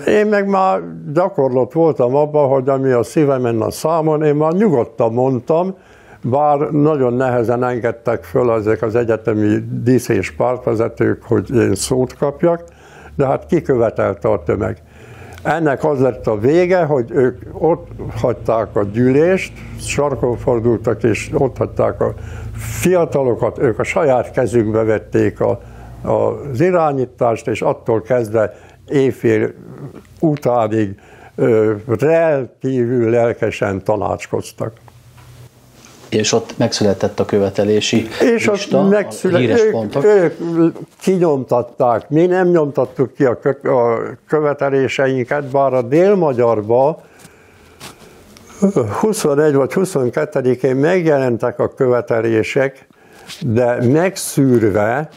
[0.07, 0.81] én meg már
[1.13, 5.75] gyakorlott voltam abban, hogy ami a szívemen a számon, én már nyugodtan mondtam,
[6.23, 12.75] bár nagyon nehezen engedtek föl ezek az egyetemi dísz és pártvezetők, hogy én szót kapjak,
[13.17, 14.83] de hát kikövetelte a tömeg.
[15.43, 17.89] Ennek az lett a vége, hogy ők ott
[18.21, 22.15] hagyták a gyűlést, sarkon fordultak, és ott hagyták a
[22.57, 25.61] fiatalokat, ők a saját kezükbe vették a,
[26.03, 28.55] az irányítást, és attól kezdve
[28.89, 29.53] éjfél
[30.21, 31.01] utánig
[31.99, 34.73] rendkívül lelkesen tanácskoztak.
[36.17, 40.05] És ott megszületett a követelési És lista, ott megszületett, ők, pontok.
[40.05, 43.99] ők kinyomtatták, mi nem nyomtattuk ki a, kö, a
[44.29, 47.03] követeléseinket, bár a délmagyarba
[49.01, 52.87] 21 vagy 22-én megjelentek a követelések,
[53.41, 55.09] de megszűrve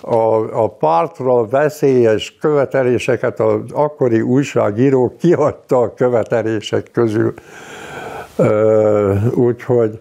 [0.00, 7.34] a, a pártra veszélyes követeléseket az akkori újságíró kiadta a követelések közül.
[9.34, 10.00] Úgyhogy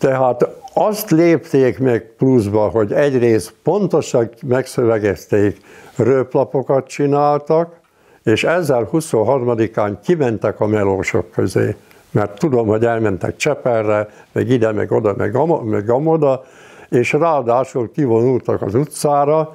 [0.00, 5.60] tehát azt lépték meg pluszba, hogy egyrészt pontosan megszövegezték,
[5.96, 7.80] röplapokat csináltak,
[8.22, 11.76] és ezzel 23-án kimentek a melósok közé.
[12.10, 16.44] Mert tudom, hogy elmentek Cseperre, meg ide, meg oda, meg, am- meg amoda,
[16.88, 19.54] és ráadásul kivonultak az utcára.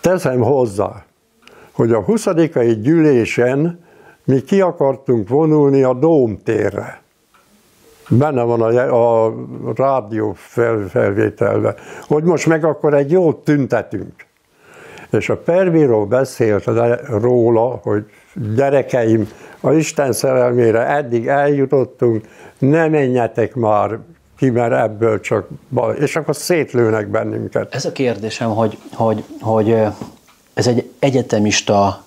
[0.00, 1.04] Teszem hozzá,
[1.72, 2.26] hogy a 20.
[2.80, 3.84] gyűlésen
[4.24, 7.06] mi ki akartunk vonulni a Dómtérre
[8.08, 9.34] benne van a, a
[9.74, 11.74] rádió fel, felvételve,
[12.06, 14.26] hogy most meg akkor egy jót tüntetünk.
[15.10, 16.64] És a pervíró beszélt
[17.08, 18.04] róla, hogy
[18.56, 19.28] gyerekeim,
[19.60, 22.24] a Isten szerelmére eddig eljutottunk,
[22.58, 23.98] ne menjetek már
[24.36, 27.74] ki, mert ebből csak bal, és akkor szétlőnek bennünket.
[27.74, 29.76] Ez a kérdésem, hogy, hogy, hogy
[30.54, 32.04] ez egy egyetemista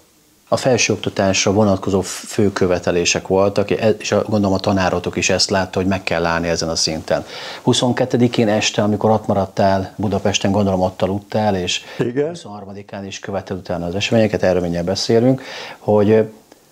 [0.53, 6.03] a felsőoktatásra vonatkozó fő követelések voltak, és gondolom a tanárotok is ezt látta, hogy meg
[6.03, 7.25] kell állni ezen a szinten.
[7.65, 12.35] 22-én este, amikor ott maradtál Budapesten, gondolom ott aludtál, és Igen.
[12.35, 15.41] 23-án is követed utána az eseményeket, erről mindjárt beszélünk,
[15.77, 16.29] hogy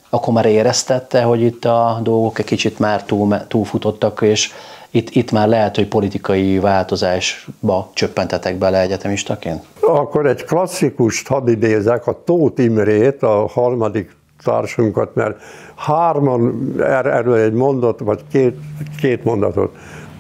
[0.10, 4.52] akkor már éreztette, hogy itt a dolgok egy kicsit már túl, túlfutottak, és
[4.92, 9.64] itt, itt már lehet, hogy politikai változásba csöppentetek bele egyetemistaként?
[9.82, 15.42] Akkor egy klasszikust hadd idézek, a Tóth Imrét, a harmadik társunkat, mert
[15.76, 18.56] hárman er, erről egy mondat, vagy két,
[19.00, 19.76] két mondatot.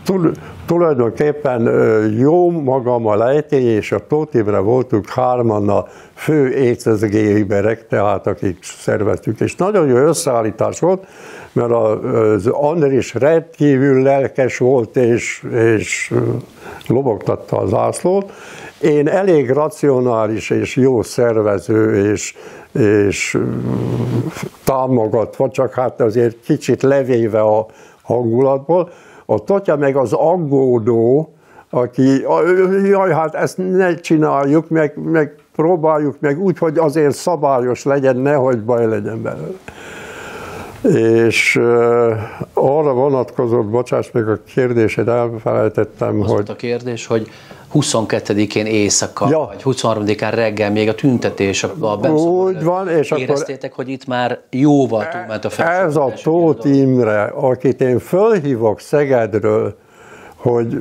[0.05, 0.31] Tul,
[0.65, 1.61] tulajdonképpen
[2.17, 8.57] jó magam a lejtény és a Tóth Imre voltunk hárman a fő écezgéiberek, tehát akik
[8.61, 11.07] szerveztük, és nagyon jó összeállítás volt,
[11.53, 15.43] mert az Andris rendkívül lelkes volt, és,
[15.77, 16.13] és
[16.87, 18.31] lobogtatta az zászlót.
[18.81, 22.35] Én elég racionális és jó szervező, és,
[22.71, 23.37] és
[24.63, 27.65] támogatva, csak hát azért kicsit levéve a
[28.01, 28.89] hangulatból.
[29.25, 31.33] A Totya meg az aggódó,
[31.69, 32.25] aki,
[32.87, 38.63] jaj, hát ezt ne csináljuk, meg, meg próbáljuk meg úgy, hogy azért szabályos legyen, nehogy
[38.63, 39.57] baj legyen belőle
[40.81, 41.55] és
[42.53, 46.49] arra vonatkozott, bocsáss meg a kérdésed, elfelejtettem, Az hogy...
[46.49, 47.29] a kérdés, hogy
[47.73, 49.39] 22-én éjszaka, ja.
[49.39, 54.39] vagy 23-án reggel még a tüntetés, a Úgy van, és éreztétek, akkor hogy itt már
[54.49, 55.85] jóval túlment a felső.
[55.85, 59.75] Ez a Tóth Imre, akit én fölhívok Szegedről,
[60.35, 60.77] hogy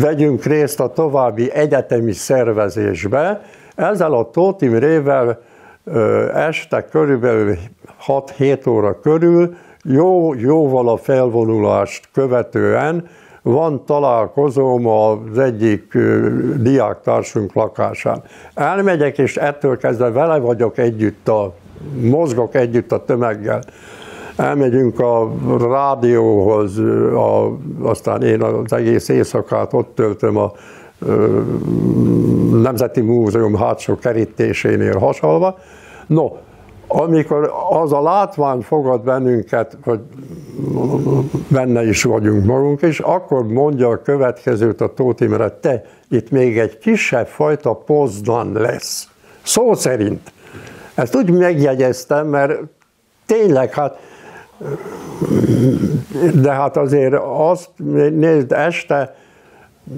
[0.00, 3.42] vegyünk részt a további egyetemi szervezésbe,
[3.74, 5.40] ezzel a Tóth Imrével
[6.34, 7.56] este körülbelül
[8.06, 13.08] 6-7 óra körül, jó, jóval a felvonulást követően
[13.42, 15.98] van találkozóm az egyik
[16.56, 18.22] diáktársunk lakásán.
[18.54, 21.54] Elmegyek, és ettől kezdve vele vagyok együtt, a,
[22.00, 23.62] mozgok együtt a tömeggel.
[24.36, 26.78] Elmegyünk a rádióhoz,
[27.14, 30.52] a, aztán én az egész éjszakát ott töltöm a
[32.52, 35.58] Nemzeti Múzeum hátsó kerítésénél hasalva.
[36.06, 36.28] No,
[36.92, 40.00] amikor az a látvány fogad bennünket, hogy
[41.48, 46.58] benne is vagyunk magunk, és akkor mondja a következőt a Tóth Imre, te, itt még
[46.58, 49.08] egy kisebb fajta Poznan lesz.
[49.42, 50.32] Szó szerint.
[50.94, 52.60] Ezt úgy megjegyeztem, mert
[53.26, 53.98] tényleg, hát
[56.34, 57.68] de hát azért azt,
[58.14, 59.14] nézd, este,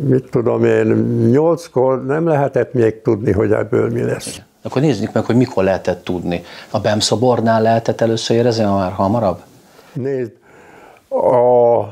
[0.07, 0.87] mit tudom én,
[1.31, 4.41] nyolckor nem lehetett még tudni, hogy ebből mi lesz.
[4.63, 6.43] Akkor nézzük meg, hogy mikor lehetett tudni.
[6.71, 9.43] A BEM szobornál lehetett először érezni, már hamarabb?
[9.93, 10.33] Nézd,
[11.09, 11.83] a,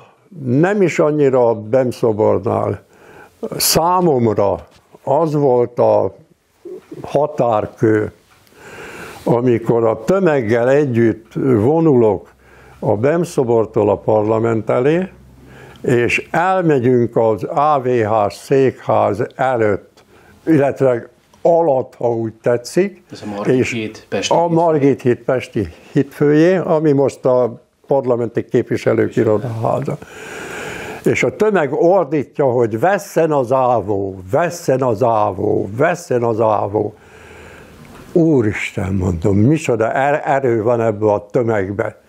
[0.44, 2.83] nem is annyira a BEM szobornál.
[3.56, 4.66] Számomra
[5.02, 6.14] az volt a
[7.02, 8.12] határkő,
[9.24, 12.33] amikor a tömeggel együtt vonulok
[12.78, 15.09] a BEM szobortól a parlament elé,
[15.83, 20.04] és elmegyünk az AVH székház előtt,
[20.46, 21.09] illetve
[21.42, 23.03] alatt, ha úgy tetszik.
[23.12, 28.44] Ez a Margit és hét Pesti A Margit hét Pesti hitfőjé, ami most a parlamenti
[28.44, 29.98] képviselők irodaháza.
[31.05, 36.94] És a tömeg ordítja, hogy vesszen az ávó, vesszen az ávó, vesszen az ávó.
[38.12, 42.00] Úristen, mondom, micsoda er-, erő van ebbe a tömegbe.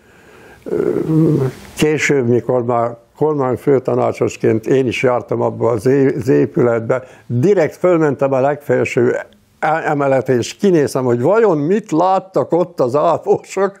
[1.76, 5.86] Később, mikor már kormányfőtanácsosként én is jártam abba az
[6.28, 9.16] épületbe, direkt fölmentem a legfelső
[9.60, 13.80] emeletre, és kinézem, hogy vajon mit láttak ott az ápósok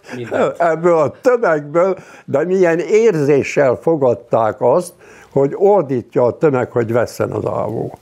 [0.58, 4.92] ebből a tömegből, de milyen érzéssel fogadták azt,
[5.32, 7.98] hogy ordítja a tömeg, hogy vesszen az ávó.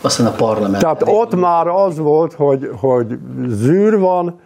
[0.00, 0.78] Aztán a parlament.
[0.78, 4.40] Tehát ott már az volt, hogy, hogy zűr van,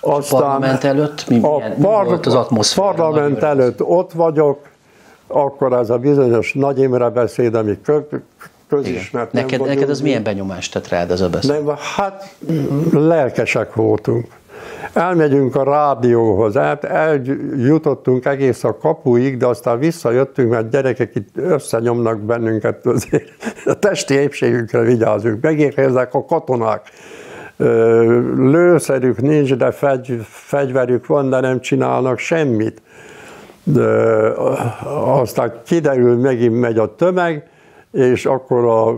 [0.00, 2.86] aztán a parlament előtt mi, milyen, a par- mi volt az atmoszféra?
[2.86, 4.58] Parlament előtt ott vagyok,
[5.26, 7.78] akkor ez a bizonyos Nagy Imre beszéd, ami
[8.68, 9.32] közismert.
[9.32, 11.50] Neked, neked az milyen benyomást tett rád ez a beszéd?
[11.50, 12.34] Nem, hát
[12.92, 14.26] lelkesek voltunk.
[14.92, 22.18] Elmegyünk a rádióhoz, hát eljutottunk egész a kapuig, de aztán visszajöttünk, mert gyerekek itt összenyomnak
[22.18, 23.28] bennünket, azért
[23.64, 25.42] a testi épségünkre vigyázunk.
[25.42, 26.82] Megérkeznek a katonák
[28.36, 32.82] lőszerük nincs, de fegy, fegyverük van, de nem csinálnak semmit.
[33.64, 33.86] De
[34.94, 37.48] aztán kiderül, megint megy a tömeg,
[37.92, 38.88] és akkor a,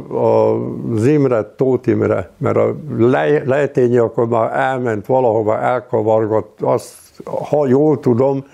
[0.51, 0.59] a
[0.95, 8.01] Zimre, Tóth Imre, mert a le, lejtényi akkor már elment valahova, elkavargott, azt, ha jól
[8.01, 8.45] tudom,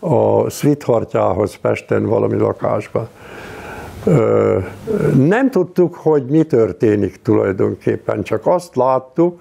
[0.00, 3.08] a Svithartyához Pesten valami lakásban.
[5.16, 9.40] Nem tudtuk, hogy mi történik tulajdonképpen, csak azt láttuk,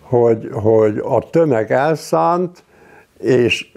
[0.00, 2.62] hogy, hogy a tömeg elszánt,
[3.18, 3.72] és,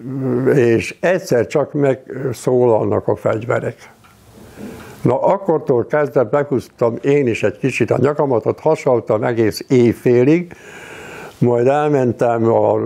[0.54, 3.92] és egyszer csak megszólalnak a fegyverek.
[5.02, 10.54] Na, akkortól kezdve behúztam én is egy kicsit a nyakamat, ott hasaltam egész éjfélig,
[11.38, 12.80] majd elmentem a, a,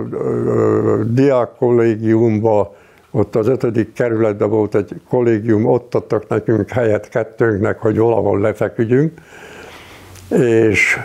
[0.92, 2.75] a diák kollégiumba,
[3.16, 9.12] ott az ötödik kerületben volt egy kollégium, ott adtak nekünk helyet kettőnknek, hogy valahol lefeküdjünk,
[10.28, 10.98] és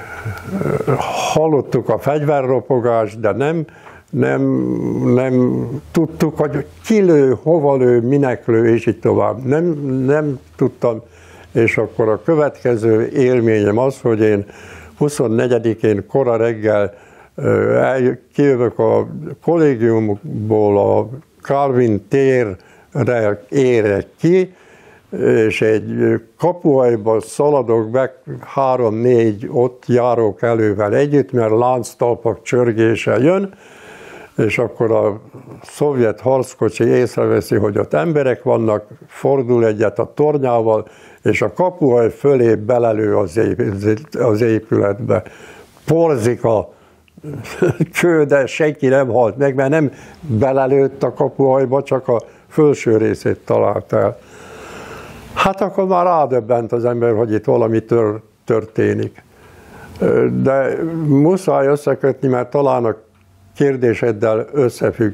[1.34, 3.66] hallottuk a fegyverropogást, de nem,
[4.10, 4.42] nem,
[5.14, 9.46] nem tudtuk, hogy ki lő, hova lő, minek lő, és így tovább.
[9.46, 9.64] Nem,
[10.06, 11.02] nem tudtam,
[11.52, 14.46] és akkor a következő élményem az, hogy én
[15.00, 16.94] 24-én kora reggel
[18.34, 19.08] kijövök a
[19.44, 21.10] kollégiumból a
[21.42, 22.58] Calvin térre
[23.50, 24.54] érek ki,
[25.48, 33.54] és egy kapuajba szaladok be, három-négy ott járok elővel együtt, mert lánctalpak csörgése jön,
[34.38, 35.22] és akkor a
[35.64, 40.88] szovjet harckocsi észreveszi, hogy ott emberek vannak, fordul egyet a tornyával,
[41.24, 45.24] és a kapuaj fölé belelő az épületbe.
[45.86, 46.44] Porzik
[48.00, 53.40] kő, de senki nem halt meg, mert nem belelőtt a kapuajba, csak a felső részét
[53.46, 54.20] talált el.
[55.34, 59.24] Hát akkor már rádöbbent az ember, hogy itt valami tör, történik.
[60.42, 62.96] De muszáj összekötni, mert talán a
[63.56, 65.14] kérdéseddel összefügg.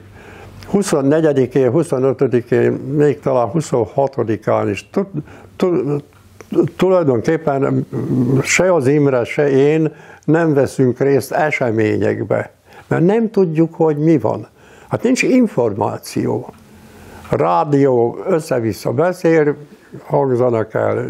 [0.73, 4.89] 24-én, 25-én, még talán 26-án is
[6.77, 7.87] tulajdonképpen
[8.43, 9.93] se az Imre, se én
[10.27, 12.51] nem veszünk részt eseményekbe,
[12.87, 14.47] mert nem tudjuk, hogy mi van.
[14.89, 16.53] Hát nincs információ.
[17.29, 19.55] Rádió össze-vissza beszél,
[20.03, 21.05] hangzanak el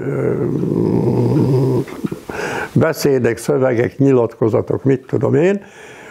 [2.72, 5.64] beszédek, szövegek, nyilatkozatok, mit tudom én,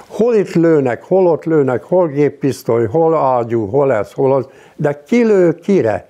[0.06, 5.02] hol itt lőnek, hol ott lőnek, hol géppisztoly, hol ágyú, hol ez, hol az, de
[5.06, 6.08] ki lő kire?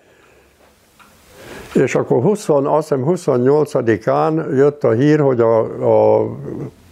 [1.74, 5.58] És akkor 20, azt hiszem 28-án jött a hír, hogy a,
[6.18, 6.26] a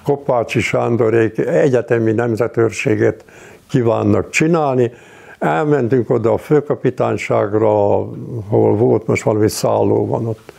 [0.04, 3.24] Kopácsi Sándorék egyetemi nemzetőrséget
[3.70, 4.92] kívánnak csinálni.
[5.38, 10.52] Elmentünk oda a főkapitányságra, ahol volt most valami szálló van ott.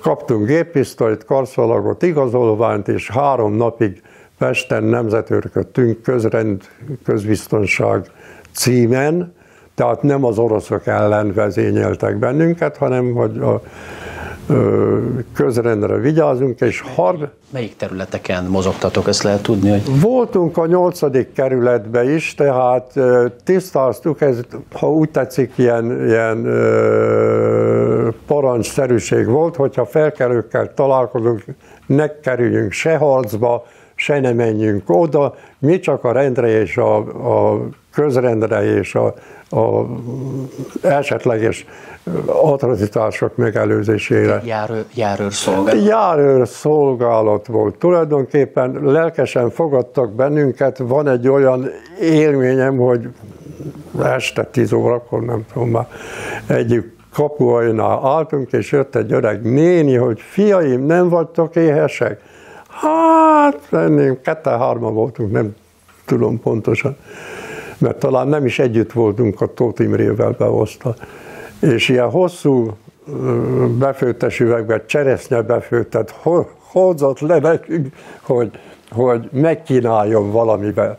[0.00, 4.02] Kaptunk géppisztolyt, karszalagot, igazolványt, és három napig
[4.38, 6.62] Pesten nemzetőrködtünk közrend,
[7.04, 8.10] közbiztonság
[8.52, 9.34] címen,
[9.74, 13.62] tehát nem az oroszok ellen vezényeltek bennünket, hanem hogy a
[15.32, 17.30] közrendre vigyázunk, és har...
[17.50, 19.70] Melyik területeken mozogtatok, ezt lehet tudni?
[19.70, 20.00] Hogy...
[20.00, 22.92] Voltunk a nyolcadik kerületbe is, tehát
[23.44, 24.40] tisztáztuk, ez,
[24.72, 26.42] ha úgy tetszik, ilyen, ilyen
[28.26, 31.44] parancsszerűség volt, hogyha felkelőkkel találkozunk,
[31.86, 36.96] ne kerüljünk se harcba, se ne menjünk oda, mi csak a rendre és a,
[37.52, 39.14] a közrendre és a,
[39.56, 39.86] a
[40.82, 41.66] esetleges
[42.26, 44.42] atrocitások megelőzésére.
[44.44, 45.86] Járőr, járőr szolgálat.
[45.86, 47.76] Járőr szolgálat volt.
[47.76, 50.78] Tulajdonképpen lelkesen fogadtak bennünket.
[50.78, 51.70] Van egy olyan
[52.00, 53.08] élményem, hogy
[54.02, 55.88] este tíz órakor, nem tudom már,
[56.46, 62.20] egyik kapuajnál álltunk, és jött egy öreg néni, hogy fiaim, nem vagytok éhesek?
[62.68, 65.54] Hát, lennénk, kette-hárma voltunk, nem
[66.04, 66.96] tudom pontosan,
[67.84, 70.94] mert talán nem is együtt voltunk a Tóth Imrével beosztva.
[71.60, 72.70] És ilyen hosszú
[73.78, 76.14] befőttes üvegbe cseresznye befőttet
[76.70, 78.50] hozott le nekünk, hogy,
[78.90, 80.98] hogy megkínáljon valamivel.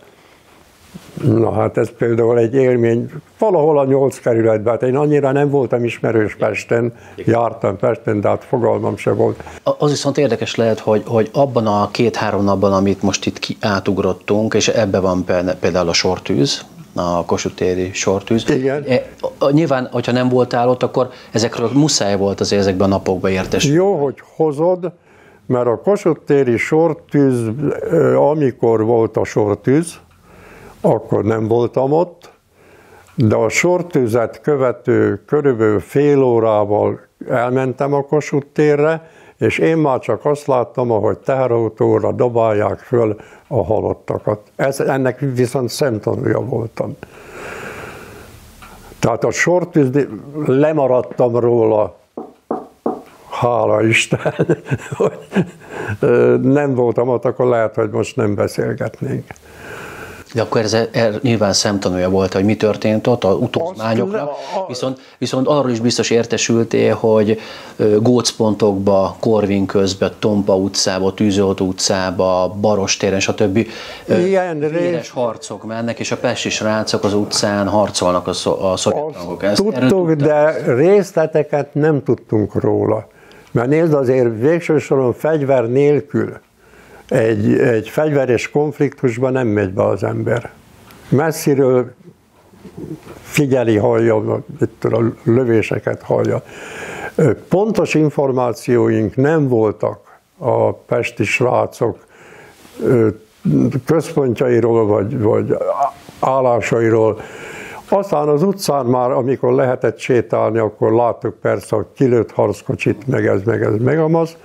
[1.23, 5.83] Na hát ez például egy élmény, valahol a nyolc kerületben, hát én annyira nem voltam
[5.83, 9.43] ismerős Pesten, jártam Pesten, de hát fogalmam se volt.
[9.63, 14.67] Az viszont érdekes lehet, hogy, hogy abban a két-három napban, amit most itt átugrottunk, és
[14.67, 15.25] ebbe van
[15.59, 16.65] például a sortűz,
[16.95, 18.49] a kosutéri sortűz.
[18.49, 18.83] Igen.
[18.87, 19.05] E,
[19.51, 23.77] nyilván, hogyha nem voltál ott, akkor ezekről muszáj volt az ezekben a napokban értesülni.
[23.77, 24.91] Jó, hogy hozod,
[25.45, 27.49] mert a kosutéri sortűz,
[28.15, 29.93] amikor volt a sortűz,
[30.81, 32.33] akkor nem voltam ott,
[33.15, 40.25] de a sortűzet követő körülbelül fél órával elmentem a Kossuth térre, és én már csak
[40.25, 43.15] azt láttam, ahogy teherautóra dobálják föl
[43.47, 44.39] a halottakat.
[44.55, 46.95] Ez, ennek viszont szemtanúja voltam.
[48.99, 49.89] Tehát a sortűz,
[50.45, 51.95] lemaradtam róla,
[53.29, 54.33] hála Isten,
[54.97, 55.17] hogy
[56.41, 59.25] nem voltam ott, akkor lehet, hogy most nem beszélgetnénk.
[60.35, 64.31] De akkor ez, ez nyilván szemtanúja volt, hogy mi történt ott, a utózmányoknak,
[64.67, 67.39] viszont, viszont arról is biztos értesültél, hogy
[67.99, 73.67] gócpontokba, Korvin közben, Tompa utcába, Tűzoltó utcába, Barostéren, stb.
[74.07, 79.55] Ilyen éles harcok mennek, és a pesti srácok az utcán harcolnak a, szо, a szovjet
[79.55, 83.07] Tudtuk, de részleteket nem tudtunk róla.
[83.51, 86.39] Mert nézd, azért végső soron fegyver nélkül
[87.07, 90.51] egy, egy fegyveres konfliktusban nem megy be az ember.
[91.09, 91.93] Messziről
[93.21, 94.15] figyeli, hallja,
[94.81, 96.43] a lövéseket hallja.
[97.49, 102.05] Pontos információink nem voltak a pesti srácok
[103.85, 105.57] központjairól, vagy, vagy
[106.19, 107.21] állásairól.
[107.89, 113.41] Aztán az utcán már, amikor lehetett sétálni, akkor láttuk persze a kilőtt harckocsit, meg ez,
[113.43, 114.37] meg ez, meg amaz.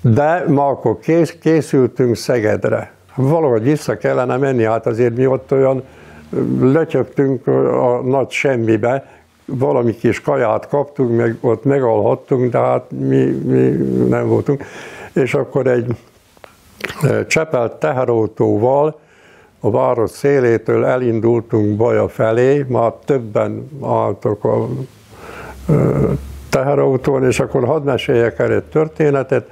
[0.00, 2.92] De ma akkor kész, készültünk Szegedre.
[3.14, 5.82] Valahogy vissza kellene menni, hát azért mi ott olyan
[6.60, 9.06] lecsöptünk a nagy semmibe,
[9.44, 13.68] valami kis kaját kaptunk, meg ott megalhattunk, de hát mi, mi
[14.08, 14.64] nem voltunk.
[15.12, 15.96] És akkor egy
[17.26, 18.98] csepelt teherautóval
[19.60, 24.68] a város szélétől elindultunk Baja felé, már többen álltok a
[26.50, 29.50] teherautón, és akkor hadd meséljek el egy történetet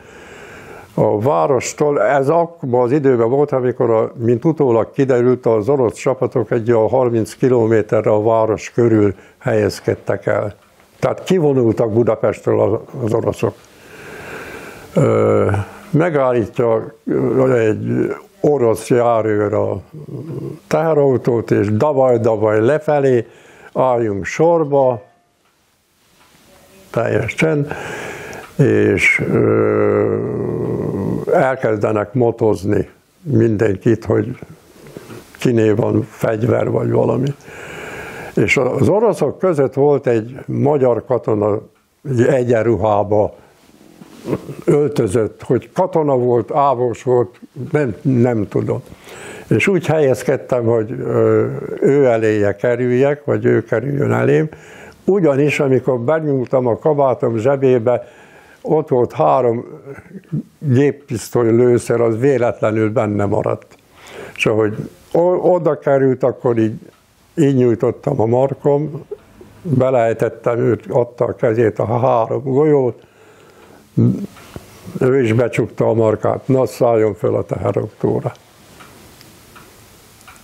[0.99, 6.51] a várostól, ez akkor az időben volt, amikor, a, mint utólag kiderült, az orosz csapatok
[6.51, 10.55] egy a 30 kilométerre a város körül helyezkedtek el.
[10.99, 13.55] Tehát kivonultak Budapestről az oroszok.
[15.91, 16.95] Megállítja
[17.55, 19.81] egy orosz járőr a
[20.67, 23.27] teherautót, és davaj-davaj lefelé,
[23.73, 25.03] álljunk sorba,
[26.91, 27.35] teljes
[28.57, 29.23] és
[31.33, 32.89] elkezdenek motozni
[33.23, 34.39] mindenkit, hogy
[35.39, 37.35] kiné van fegyver vagy valami.
[38.35, 41.61] És az oroszok között volt egy magyar katona,
[42.09, 43.35] egy egyenruhába
[44.65, 47.41] öltözött, hogy katona volt, ávos volt,
[47.73, 48.83] nem, nem tudom.
[49.49, 50.91] És úgy helyezkedtem, hogy
[51.81, 54.49] ő eléje kerüljek, vagy ő kerüljön elém,
[55.05, 58.09] ugyanis amikor benyúltam a kabátom zsebébe,
[58.61, 59.65] ott volt három
[60.69, 63.77] géppisztoly lőszer, az véletlenül benne maradt.
[64.37, 64.77] És ahogy
[65.43, 66.79] oda került, akkor így,
[67.35, 69.05] így nyújtottam a markom,
[69.63, 73.03] belejtettem őt, adta a kezét a három golyót,
[75.01, 78.33] ő is becsukta a markát, na szálljon föl a teherautóra.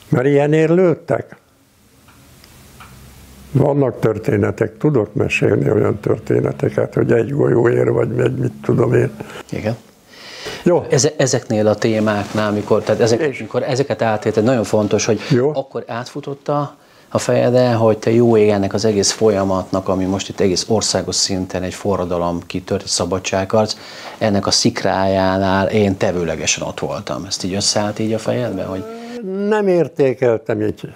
[0.08, 1.36] Mert ilyenért lőttek.
[3.52, 9.10] Vannak történetek, tudok mesélni olyan történeteket, hogy egy golyóért, vagy egy mit tudom én.
[9.50, 9.76] Igen.
[10.62, 10.84] Jó.
[11.16, 15.50] ezeknél a témáknál, amikor, tehát ezek, amikor ezeket átélted, nagyon fontos, hogy Jó.
[15.54, 16.76] akkor átfutotta
[17.08, 21.14] a fejeden, hogy te jó ég ennek az egész folyamatnak, ami most itt egész országos
[21.14, 23.76] szinten egy forradalom kitört, egy szabadságharc,
[24.18, 27.24] ennek a szikrájánál én tevőlegesen ott voltam.
[27.24, 28.64] Ezt így összeállt így a fejedbe?
[28.64, 28.84] Hogy...
[29.48, 30.92] Nem értékeltem így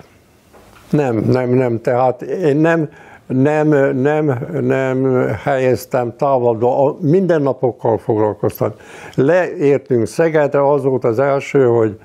[0.91, 1.81] nem, nem, nem.
[1.81, 2.89] Tehát én nem,
[3.27, 8.73] nem, nem, nem helyeztem távolba, mindennapokkal foglalkoztam.
[9.15, 11.99] Leértünk Szegedre, az volt az első, hogy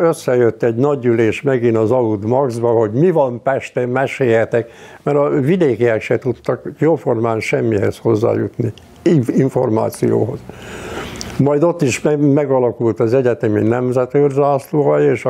[0.00, 4.70] összejött egy nagygyűlés megint az Aud Maxba, hogy mi van Pesten, meséljetek,
[5.02, 8.72] mert a vidékiek se tudtak jóformán semmihez hozzájutni,
[9.26, 10.38] információhoz.
[11.38, 15.24] Majd ott is megalakult az egyetemi nemzetőrzászlója, és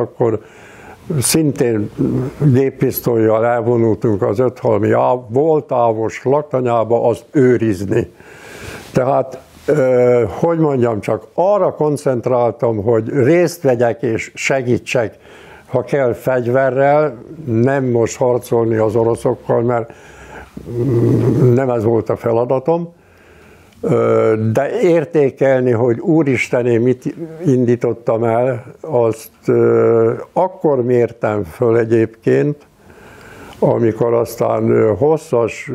[1.19, 1.91] szintén
[2.39, 4.93] géppisztolyjal elvonultunk az öthalmi
[5.27, 8.11] voltávos laktanyába azt őrizni.
[8.93, 9.41] Tehát,
[10.27, 15.17] hogy mondjam, csak arra koncentráltam, hogy részt vegyek és segítsek,
[15.67, 19.93] ha kell fegyverrel, nem most harcolni az oroszokkal, mert
[20.69, 22.93] mm, nem ez volt a feladatom,
[24.51, 27.15] de értékelni, hogy úristen, én mit
[27.45, 29.49] indítottam el, azt
[30.33, 32.55] akkor mértem föl egyébként,
[33.59, 35.71] amikor aztán hosszas,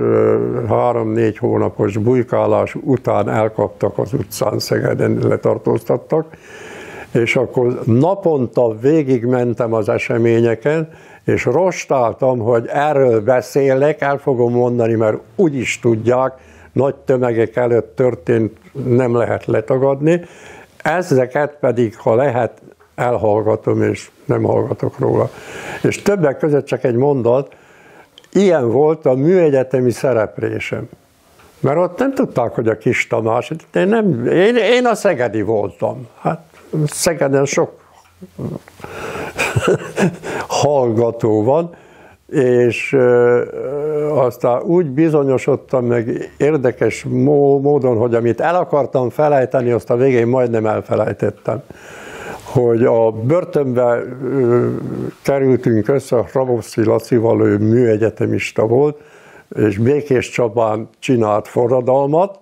[0.69, 6.37] három-négy hónapos bujkálás után elkaptak az utcán, Szegeden letartóztattak,
[7.13, 10.89] és akkor naponta végigmentem az eseményeken,
[11.25, 16.33] és rostáltam, hogy erről beszélek, el fogom mondani, mert úgy tudják,
[16.77, 20.25] nagy tömegek előtt történt, nem lehet letagadni.
[20.83, 22.63] Ezeket pedig, ha lehet,
[22.95, 25.31] elhallgatom, és nem hallgatok róla.
[25.83, 27.55] És többek között csak egy mondat,
[28.33, 30.89] ilyen volt a műegyetemi szereplésem.
[31.61, 36.07] Mert ott nem tudták, hogy a kis Tamás, én, nem, én, én a Szegedi voltam.
[36.21, 36.41] Hát
[36.87, 37.81] Szegeden sok
[40.63, 41.75] hallgató van,
[42.29, 42.97] és
[44.15, 50.67] aztán úgy bizonyosodtam meg érdekes módon, hogy amit el akartam felejteni, azt a végén majdnem
[50.67, 51.63] elfelejtettem.
[52.45, 54.03] Hogy a börtönbe
[55.23, 59.01] kerültünk össze, Rabowski Lacival, ő műegyetemista volt,
[59.57, 62.39] és Békés Csabán csinált forradalmat,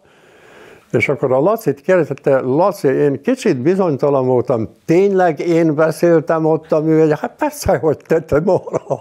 [0.94, 6.80] és akkor a Lacit kérdezte, Laci, én kicsit bizonytalan voltam, tényleg én beszéltem ott a
[6.80, 7.18] műegyetem?
[7.20, 8.42] Hát persze, hogy te, te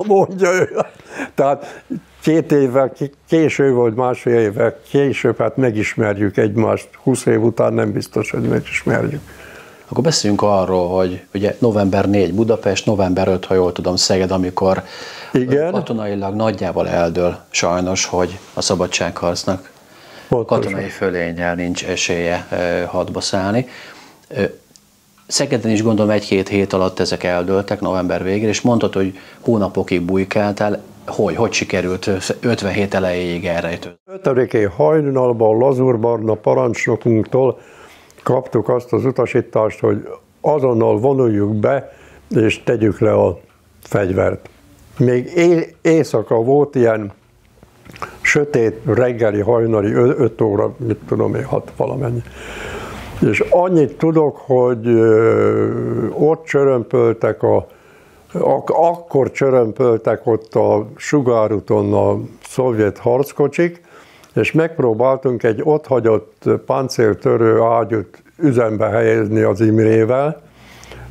[0.08, 0.70] mondja ő.
[1.36, 1.84] Tehát
[2.22, 2.92] két évvel
[3.28, 9.22] késő volt, másfél évvel később, hát megismerjük egymást, 20 év után nem biztos, hogy megismerjük.
[9.88, 14.84] Akkor beszéljünk arról, hogy ugye november 4 Budapest, november 5, ha jól tudom, Szeged, amikor
[15.34, 15.72] Igen.
[15.72, 19.72] katonailag nagyjából eldől sajnos, hogy a szabadságharcnak
[20.28, 20.64] Pontosan.
[20.64, 22.48] katonai fölényel nincs esélye
[22.88, 23.68] hadba szállni.
[25.28, 30.84] Szegeden is gondolom egy-két hét alatt ezek eldőltek november végén, és mondtad, hogy hónapokig bujkáltál.
[31.08, 32.10] Hogy, hogy sikerült
[32.40, 33.78] 57 elejéig erre?
[34.24, 37.60] 5 hajnalban Lazur Barna parancsnokunktól
[38.24, 40.08] kaptuk azt az utasítást, hogy
[40.42, 41.94] azonnal vonuljuk be,
[42.30, 43.40] és tegyük le a
[43.82, 44.50] fegyvert.
[44.98, 45.32] Még
[45.82, 47.12] éjszaka volt ilyen
[48.34, 52.22] sötét reggeli, hajnali, 5 óra, mit tudom én, 6 valamennyi.
[53.30, 54.88] És annyit tudok, hogy
[56.14, 57.68] ott csörömpöltek a
[58.32, 63.82] ak- akkor csörömpöltek ott a sugárúton a szovjet harckocsik,
[64.36, 70.42] és megpróbáltunk egy otthagyott páncéltörő ágyút üzembe helyezni az Imrével,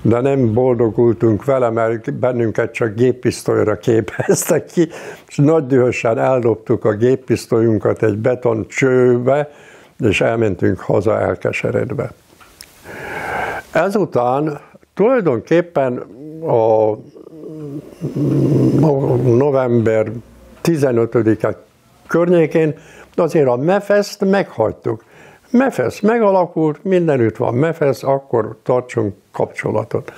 [0.02, 4.88] de nem boldogultunk vele, mert bennünket csak géppisztolyra képeztek ki,
[5.28, 9.50] és nagy dühösen eldobtuk a géppisztolyunkat egy beton csőbe,
[9.98, 12.12] és elmentünk haza elkeseredve.
[13.72, 14.60] Ezután
[14.94, 15.98] tulajdonképpen
[16.42, 16.96] a
[19.24, 20.12] november
[20.62, 21.56] 15-e
[22.06, 22.74] környékén
[23.14, 25.04] azért a mefes meghagytuk.
[25.52, 30.12] Mefesz megalakult, mindenütt van Mefesz, akkor tartsunk kapcsolatot.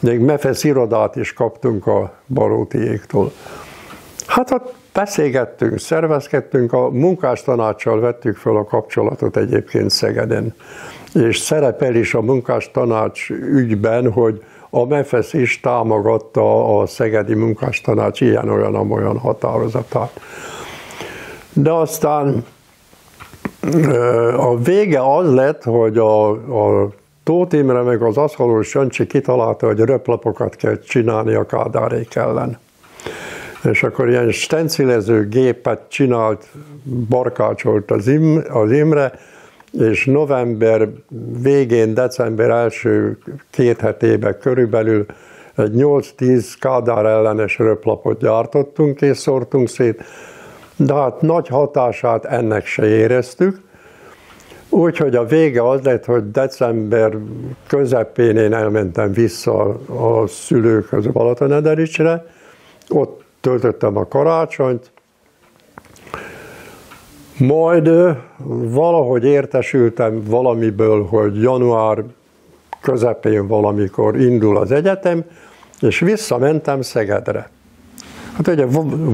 [0.00, 3.32] Még Mefesz irodát is kaptunk a barótiéktól.
[4.26, 10.54] Hát ott beszélgettünk, szervezkedtünk, a munkástanácssal vettük fel a kapcsolatot egyébként Szegeden.
[11.14, 19.18] És szerepel is a munkástanács ügyben, hogy a MEFESZ is támogatta a Szegedi Munkástanács ilyen-olyan-olyan
[19.18, 20.20] határozatát.
[21.52, 22.44] De aztán
[24.36, 26.88] a vége az lett, hogy a, a
[27.22, 32.58] Tóth Imre meg az Aszhalós Jancsi kitalálta, hogy röplapokat kell csinálni a Kádárék ellen.
[33.70, 36.48] És akkor ilyen stencilező gépet csinált,
[37.08, 39.12] barkácsolt az, Im, az Imre,
[39.78, 40.88] és november
[41.42, 43.18] végén, december első
[43.50, 45.06] két hetében körülbelül
[45.56, 50.04] egy 8-10 Kádár ellenes röplapot gyártottunk és szórtunk szét,
[50.86, 53.60] de hát nagy hatását ennek se éreztük,
[54.68, 57.16] úgyhogy a vége az lett, hogy december
[57.66, 62.26] közepén én elmentem vissza a szülőkhöz Balatonedericsre,
[62.88, 64.90] ott töltöttem a karácsonyt,
[67.38, 67.90] majd
[68.72, 72.04] valahogy értesültem valamiből, hogy január
[72.80, 75.24] közepén valamikor indul az egyetem,
[75.80, 77.50] és visszamentem Szegedre.
[78.36, 78.66] Hát ugye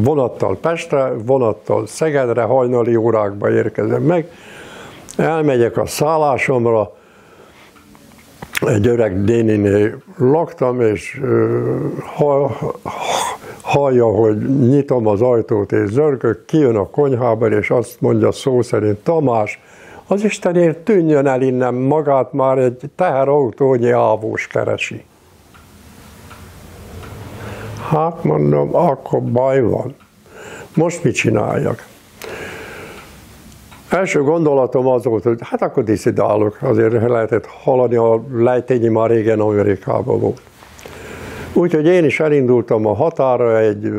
[0.03, 4.31] vonattal Pestre, vonattal Szegedre, hajnali órákba érkezem meg,
[5.16, 6.97] elmegyek a szállásomra,
[8.61, 11.21] egy öreg déninél laktam, és
[13.62, 14.37] hallja, hogy
[14.69, 19.61] nyitom az ajtót és zörgök, kijön a konyhába, és azt mondja szó szerint, Tamás,
[20.07, 25.05] az Istenért tűnjön el innen magát, már egy teherautónyi ávós keresi.
[27.91, 29.95] Hát mondom, akkor baj van.
[30.74, 31.86] Most mit csináljak?
[33.89, 39.41] Első gondolatom az volt, hogy hát akkor diszidálok, azért lehetett hallani, a lejtényi már régen
[39.41, 40.41] Amerikában volt.
[41.53, 43.93] Úgyhogy én is elindultam a határa, egy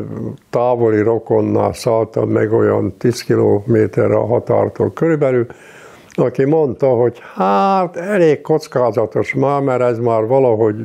[0.50, 5.46] távoli rokonnál szálltam meg olyan 10 kilométerre a határtól körülbelül,
[6.14, 10.76] aki mondta, hogy hát elég kockázatos már, mert ez már valahogy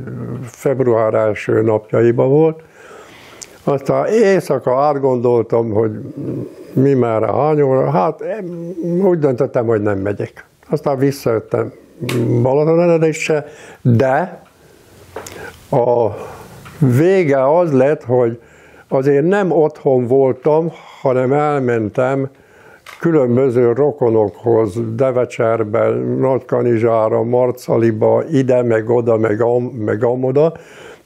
[0.44, 2.64] február első napjaiban volt,
[3.66, 5.92] aztán éjszaka átgondoltam, hogy
[6.74, 8.24] mi már a hány óra, hát
[9.04, 10.46] úgy döntöttem, hogy nem megyek.
[10.70, 11.74] Aztán visszajöttem
[12.42, 13.46] Balatonenedésre,
[13.82, 14.42] de
[15.72, 16.10] a
[16.80, 18.40] vége az lett, hogy
[18.88, 22.30] azért nem otthon voltam, hanem elmentem
[23.00, 30.54] különböző rokonokhoz, Devecserben, Nagykanizsára, Marcaliba, ide, meg oda, meg, am, meg amoda,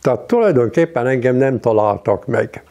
[0.02, 2.64] Tehát tulajdonképpen engem nem találtak meg.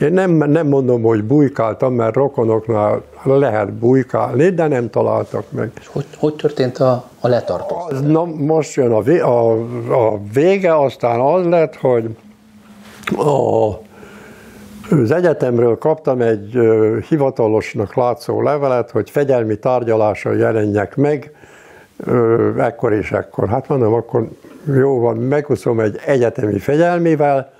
[0.00, 5.72] Én nem, nem mondom, hogy bujkáltam, mert rokonoknál lehet bujkálni, de nem találtak meg.
[5.86, 8.00] Hogy, hogy történt a, a letartóztatás?
[8.06, 9.50] Na, most jön a, vé, a,
[9.90, 12.16] a vége, aztán az lett, hogy
[13.16, 13.68] a,
[14.90, 16.58] az egyetemről kaptam egy
[17.08, 21.32] hivatalosnak látszó levelet, hogy fegyelmi tárgyalással jelenjek meg,
[22.58, 23.48] ekkor és ekkor.
[23.48, 24.28] Hát mondom, akkor
[24.66, 27.52] jó van, megúszom egy egyetemi fegyelmivel,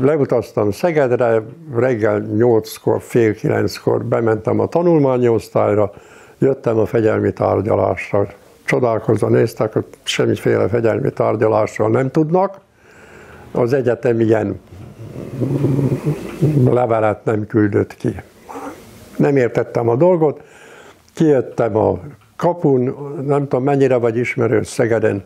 [0.00, 1.42] leutaztam Szegedre,
[1.74, 5.92] reggel 8-kor, fél 9-kor bementem a tanulmányosztályra,
[6.38, 8.26] jöttem a fegyelmi tárgyalásra.
[8.64, 12.58] Csodálkozva néztek, hogy semmiféle fegyelmi tárgyalásról nem tudnak.
[13.52, 14.60] Az egyetem ilyen
[16.70, 18.20] levelet nem küldött ki.
[19.16, 20.42] Nem értettem a dolgot,
[21.14, 21.98] kijöttem a
[22.36, 25.24] kapun, nem tudom mennyire vagy ismerő Szegeden,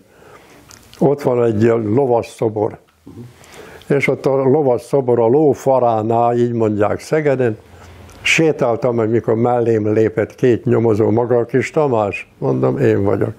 [0.98, 2.78] ott van egy lovas szobor.
[3.86, 7.58] És ott a lovas szobor a ló faránál, így mondják Szegeden,
[8.22, 13.32] sétáltam, hogy mikor mellém lépett két nyomozó, maga a kis Tamás, mondom, én vagyok.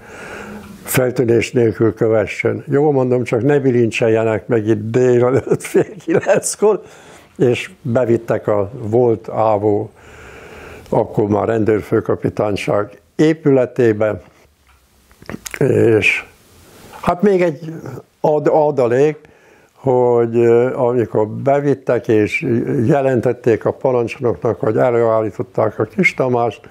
[0.83, 2.63] Feltűnés nélkül kövessen.
[2.67, 6.81] Jó, mondom, csak ne bilincseljenek meg itt délelőtt fél kilenckor,
[7.37, 9.91] és bevittek a volt ávó,
[10.89, 14.21] akkor már rendőrfőkapitányság épületébe,
[15.59, 16.25] és
[17.01, 17.73] hát még egy
[18.21, 19.17] ad, adalék,
[19.73, 22.47] hogy amikor bevittek és
[22.85, 26.69] jelentették a parancsnoknak, hogy előállították a kis Tamást,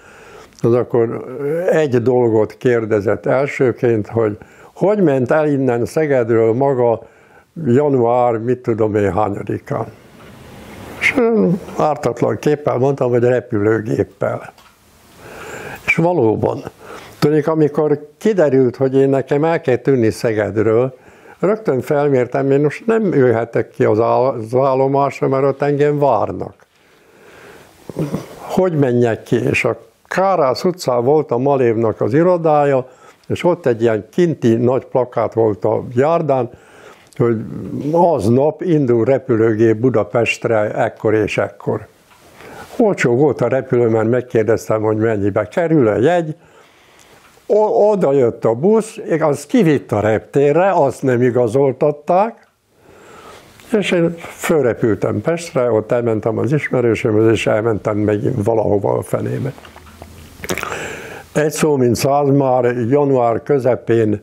[0.63, 1.25] az akkor
[1.71, 4.39] egy dolgot kérdezett elsőként, hogy
[4.81, 7.03] hogy ment el innen Szegedről maga
[7.67, 9.87] január, mit tudom én, hányadikán.
[11.01, 11.15] És
[11.77, 14.53] ártatlan képpel mondtam, hogy repülőgéppel.
[15.91, 16.63] És valóban,
[17.19, 20.97] tudjuk, amikor kiderült, hogy én nekem el kell tűnni Szegedről,
[21.39, 23.99] rögtön felmértem, én most nem ülhetek ki az,
[24.55, 26.55] állomásra, mert ott engem várnak.
[28.37, 29.37] Hogy menjek ki?
[29.37, 32.89] És a Kárász utcán volt a Malévnak az irodája,
[33.29, 36.51] és ott egy ilyen kinti nagy plakát volt a járdán,
[37.17, 37.37] hogy
[37.93, 41.87] aznap indul repülőgép Budapestre ekkor és ekkor.
[42.81, 46.37] Olcsó volt a repülő, mert megkérdeztem, hogy mennyibe kerül a jegy,
[47.91, 52.49] oda jött a busz, az kivitt a reptérre, azt nem igazoltatták,
[53.79, 59.53] és én fölrepültem Pestre, ott elmentem az ismerősömhöz, és elmentem megint valahova a fenébe.
[61.33, 64.21] Egy szó, mint száz, már január közepén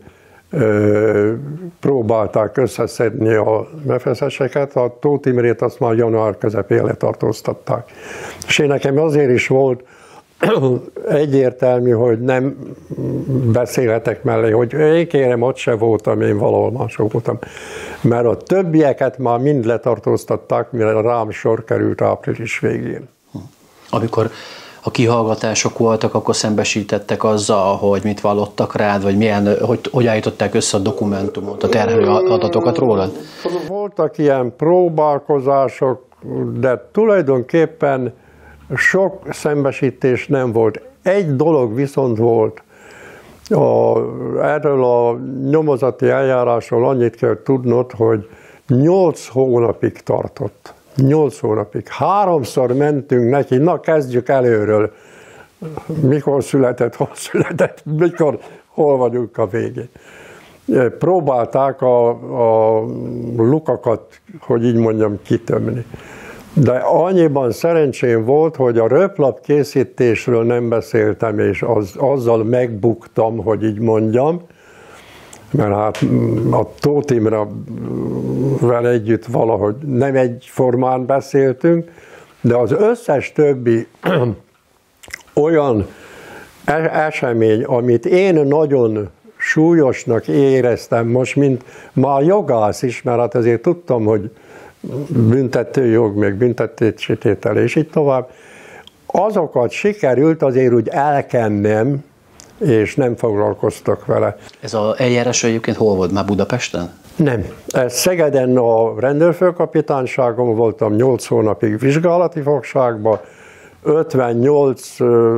[1.79, 7.91] próbálták összeszedni a mefeszeseket, a Tóth Imrét azt már január közepén letartóztatták.
[8.47, 9.83] És én nekem azért is volt
[11.09, 12.75] egyértelmű, hogy nem
[13.51, 17.39] beszélhetek mellé, hogy én kérem, ott se voltam, én valahol máshol voltam.
[18.01, 23.07] Mert a többieket már mind letartóztatták, mire rám sor került április végén.
[23.89, 24.29] Amikor
[24.87, 30.53] a kihallgatások voltak, akkor szembesítettek azzal, hogy mit vallottak rád, vagy milyen, hogy, hogy állították
[30.53, 33.11] össze a dokumentumot, a terhelő adatokat rólad?
[33.67, 36.03] Voltak ilyen próbálkozások,
[36.59, 38.13] de tulajdonképpen
[38.75, 40.81] sok szembesítés nem volt.
[41.03, 42.63] Egy dolog viszont volt,
[43.49, 43.97] a,
[44.41, 45.19] erről a
[45.49, 48.29] nyomozati eljárásról annyit kell tudnod, hogy
[48.67, 50.73] nyolc hónapig tartott.
[50.97, 51.87] Nyolc hónapig.
[51.87, 54.91] Háromszor mentünk neki, na kezdjük előről.
[56.01, 59.89] Mikor született, hol született, mikor, hol vagyunk a végén.
[60.99, 62.09] Próbálták a,
[62.77, 62.85] a
[63.37, 65.85] lukakat, hogy így mondjam, kitömni.
[66.53, 73.63] De annyiban szerencsém volt, hogy a röplap készítésről nem beszéltem, és az, azzal megbuktam, hogy
[73.63, 74.41] így mondjam,
[75.51, 76.01] mert hát
[76.51, 81.91] a Tóth Imrevel együtt valahogy nem egyformán beszéltünk,
[82.41, 83.87] de az összes többi
[85.33, 85.87] olyan
[86.65, 93.61] e-, esemény, amit én nagyon súlyosnak éreztem most, mint már jogász is, mert hát azért
[93.61, 94.31] tudtam, hogy
[95.09, 98.29] büntetőjog, meg büntetésítétel, és így tovább.
[99.05, 102.03] Azokat sikerült azért úgy elkennem,
[102.59, 104.35] és nem foglalkoztak vele.
[104.59, 106.11] Ez az eljárás egyébként hol volt?
[106.11, 106.89] Már Budapesten?
[107.15, 107.45] Nem.
[107.67, 113.19] Ez Szegeden a rendőrfőkapitányságon voltam 8 hónapig vizsgálati fogságban,
[113.83, 114.95] 58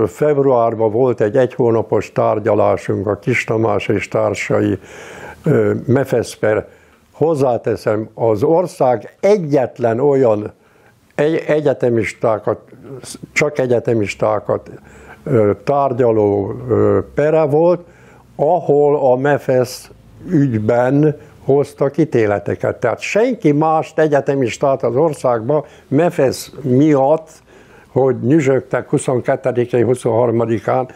[0.08, 4.80] februárban volt egy egy hónapos tárgyalásunk a Kis Tamás és társai
[5.86, 6.68] Mefeszper
[7.12, 10.54] hozzáteszem, az ország egyetlen olyan
[11.48, 12.60] egyetemistákat,
[13.34, 14.70] csak egyetemistákat
[15.64, 16.54] tárgyaló
[17.14, 17.80] pere volt,
[18.36, 19.92] ahol a MEFES
[20.30, 22.80] ügyben hoztak ítéleteket.
[22.80, 27.30] Tehát senki más egyetemistát az országban MEFESZ miatt,
[27.88, 30.90] hogy nyüzsögtek 22-én, 23-án,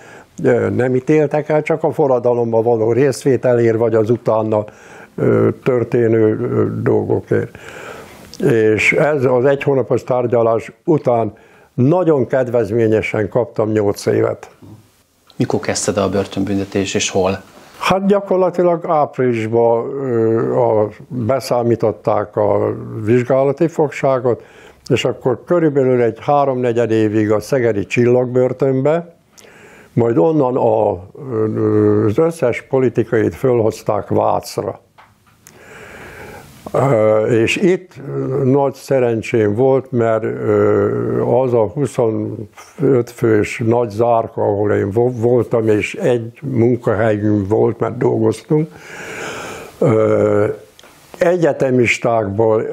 [0.76, 4.66] nem ítéltek el, csak a forradalomban való részvételért, vagy az utána
[5.64, 6.38] történő
[6.82, 7.58] dolgokért.
[8.52, 11.34] És ez az egy hónapos tárgyalás után
[11.74, 14.50] nagyon kedvezményesen kaptam 8 évet.
[15.36, 17.42] Mikor kezdted a börtönbüntetés, és hol?
[17.80, 19.88] Hát gyakorlatilag áprilisban
[20.52, 24.44] a, beszámították a vizsgálati fogságot,
[24.90, 29.16] és akkor körülbelül egy háromnegyed évig a Szegedi csillagbörtönbe,
[29.94, 30.92] majd onnan a,
[32.06, 34.80] az összes politikait fölhozták Vácra.
[37.30, 38.02] És itt
[38.44, 40.24] nagy szerencsém volt, mert
[41.26, 42.48] az a 25
[43.14, 44.92] fős nagy zárka, ahol én
[45.22, 48.70] voltam, és egy munkahelyünk volt, mert dolgoztunk,
[51.18, 52.66] egyetemistákból,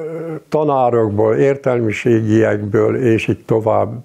[0.49, 4.03] tanárokból, értelmiségiekből, és így tovább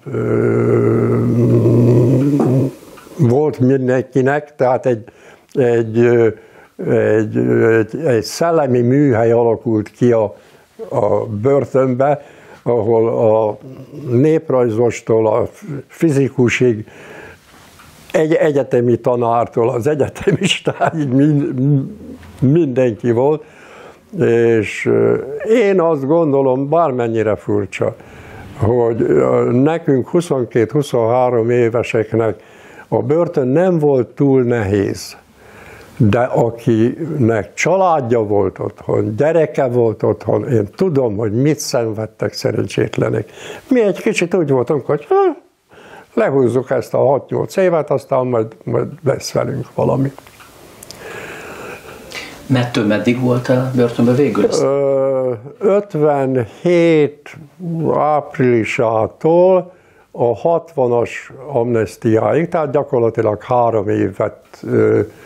[3.17, 5.03] volt mindenkinek, tehát egy,
[5.51, 5.97] egy,
[6.85, 7.37] egy,
[8.05, 10.35] egy, szellemi műhely alakult ki a,
[10.89, 12.25] a börtönbe,
[12.63, 13.57] ahol a
[14.09, 15.47] néprajzostól a
[15.87, 16.85] fizikusig,
[18.11, 21.53] egy egyetemi tanártól az egyetemistáig mind,
[22.39, 23.43] mindenki volt,
[24.19, 24.89] és
[25.45, 27.95] én azt gondolom, bármennyire furcsa,
[28.57, 28.95] hogy
[29.51, 32.41] nekünk 22-23 éveseknek
[32.87, 35.17] a börtön nem volt túl nehéz,
[35.97, 43.31] de akinek családja volt otthon, gyereke volt otthon, én tudom, hogy mit szenvedtek szerencsétlenek.
[43.69, 45.15] Mi egy kicsit úgy voltunk, hogy ha,
[46.13, 50.11] lehúzzuk ezt a 6-8 évet, aztán majd, majd lesz velünk valami.
[52.45, 54.47] Mettől meddig volt a börtönben végül?
[54.61, 57.37] Ö, 57
[57.93, 59.73] áprilisától
[60.19, 61.09] a 60-as
[61.53, 64.35] amnestiáig, tehát gyakorlatilag három évet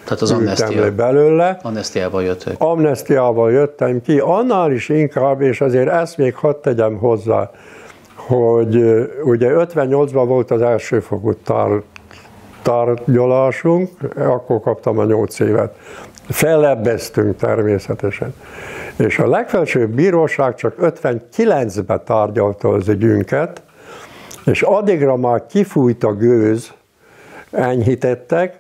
[0.03, 1.59] tehát az amnestia, belőle.
[1.63, 2.55] Amnestiával jöttek.
[2.57, 7.51] Amnestiával jöttem ki, annál is inkább, és azért ezt még hadd tegyem hozzá,
[8.15, 8.75] hogy
[9.23, 11.81] ugye 58-ban volt az elsőfokú tár,
[12.61, 15.75] tárgyalásunk, akkor kaptam a 8 évet.
[16.29, 18.33] Fellebbeztünk természetesen.
[18.95, 23.61] És a legfelsőbb bíróság csak 59-ben tárgyalta az ügyünket,
[24.45, 26.73] és addigra már kifújt a gőz,
[27.51, 28.59] enyhítettek,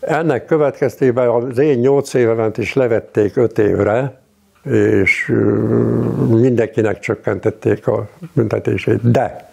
[0.00, 4.20] ennek következtében az én nyolc évemet is levették öt évre,
[4.64, 5.32] és
[6.28, 9.10] mindenkinek csökkentették a büntetését.
[9.10, 9.50] De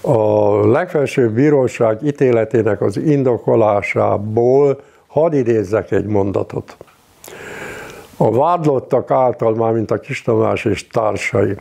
[0.00, 6.76] a legfelsőbb bíróság ítéletének az indokolásából hadd idézzek egy mondatot.
[8.16, 11.56] A vádlottak által, már mint a Kis Tamás és társai,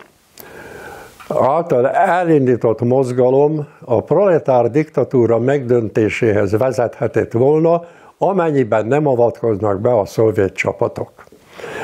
[1.28, 7.84] által elindított mozgalom a proletár diktatúra megdöntéséhez vezethetett volna,
[8.18, 11.12] amennyiben nem avatkoznak be a szovjet csapatok.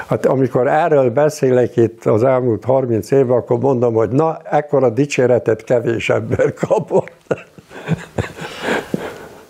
[0.07, 5.63] Hát amikor erről beszélek itt az elmúlt 30 évben, akkor mondom, hogy na, ekkora dicséretet
[5.63, 7.11] kevés ember kapott.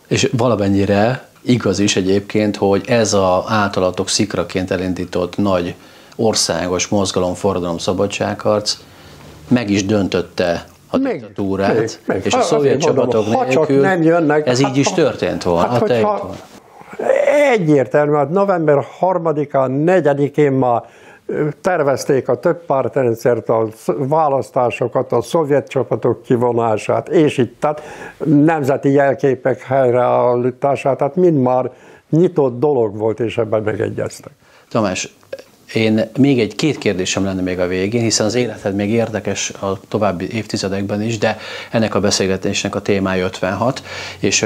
[0.08, 5.76] És valamennyire igaz is egyébként, hogy ez a általatok szikraként elindított nagy
[6.16, 8.78] országos mozgalom, forradalom, szabadságharc
[9.52, 12.26] meg is döntötte a meg, diktatúrát, meg.
[12.26, 15.68] és a szovjet csapatok mondom, nélkül nem jönnek, ez hát, így is történt volna.
[15.68, 16.30] Hát, hogyha,
[17.52, 20.84] egyértelmű, hát november 3-án, 4-én már
[21.62, 27.82] tervezték a több pártrendszert, a választásokat, a szovjet csapatok kivonását, és itt, tehát
[28.26, 31.72] nemzeti jelképek helyreállítását, tehát mind már
[32.10, 34.32] nyitott dolog volt, és ebben megegyeztek.
[34.70, 35.16] Tamás,
[35.74, 39.80] én még egy két kérdésem lenne még a végén, hiszen az életed még érdekes a
[39.88, 41.38] további évtizedekben is, de
[41.72, 43.84] ennek a beszélgetésnek a témája 56,
[44.19, 44.45] és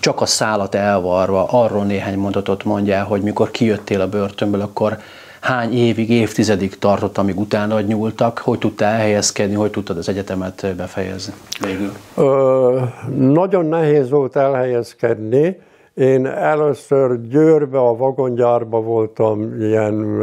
[0.00, 4.98] csak a szállat elvarva arról néhány mondatot mondjál, hogy mikor kijöttél a börtönből, akkor
[5.40, 11.32] hány évig, évtizedig tartott, amíg utána nyúltak, hogy tudtál elhelyezkedni, hogy tudtad az egyetemet befejezni?
[11.60, 11.92] Végül?
[12.14, 12.80] Ö,
[13.16, 15.58] nagyon nehéz volt elhelyezkedni,
[15.96, 20.20] én először Győrbe, a vagongyárba voltam ilyen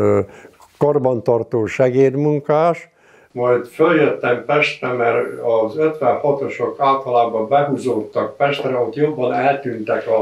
[0.78, 2.92] karbantartó segédmunkás,
[3.34, 10.20] majd följöttem Pestre, mert az 56-osok általában behúzódtak Pestre, ott jobban eltűntek a,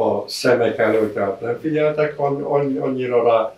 [0.00, 2.18] a szemek előtt, tehát nem figyeltek
[2.80, 3.54] annyira rá.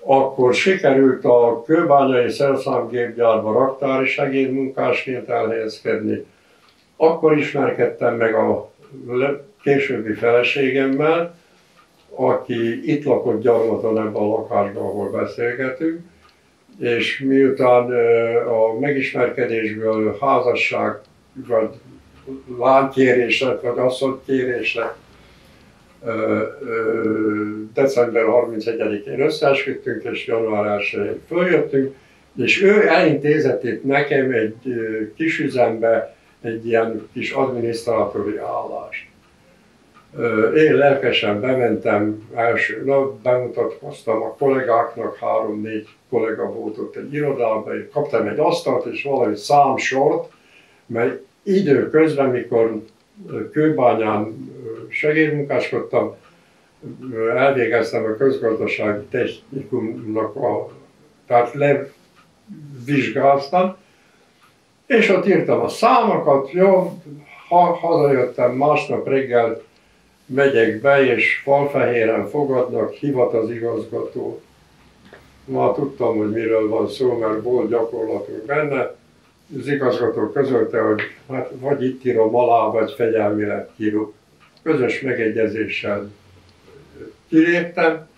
[0.00, 6.26] Akkor sikerült a kőbányai szerszámgépgyárba raktári segédmunkásként elhelyezkedni.
[6.96, 8.70] Akkor ismerkedtem meg a
[9.66, 11.38] későbbi feleségemmel,
[12.10, 16.00] aki itt lakott gyarmaton ebben a lakásban, ahol beszélgetünk,
[16.80, 17.90] és miután
[18.46, 20.98] a megismerkedésből házasság,
[21.32, 21.68] vagy
[22.58, 24.96] lánykérésre, vagy asszonykérésre
[27.74, 31.94] december 31-én összeesküdtünk, és január 1-én följöttünk,
[32.36, 34.56] és ő elintézett itt nekem egy
[35.16, 39.06] kis üzembe egy ilyen kis adminisztrátori állást.
[40.56, 48.26] Én lelkesen bementem első nap, bemutatkoztam a kollégáknak, három-négy kollega volt ott egy irodában, kaptam
[48.26, 50.32] egy asztalt és valami számsort,
[50.86, 52.82] mert időközben, mikor
[53.52, 54.50] kőbányán
[54.88, 56.16] segédmunkáskodtam,
[57.34, 60.68] elvégeztem a közgazdasági technikumnak a,
[61.26, 61.52] tehát
[62.84, 63.76] levizsgáztam,
[64.86, 67.02] és ott írtam a számokat, jó,
[67.48, 69.62] ha, hazajöttem másnap reggel,
[70.26, 74.40] megyek be, és falfehéren fogadnak, hivat az igazgató.
[75.44, 78.94] Ma tudtam, hogy miről van szó, mert volt gyakorlatunk benne.
[79.58, 84.14] Az igazgató közölte, hogy hát vagy itt írom alá, vagy fegyelmileg írok.
[84.62, 86.10] Közös megegyezéssel
[87.28, 88.08] kiléptem.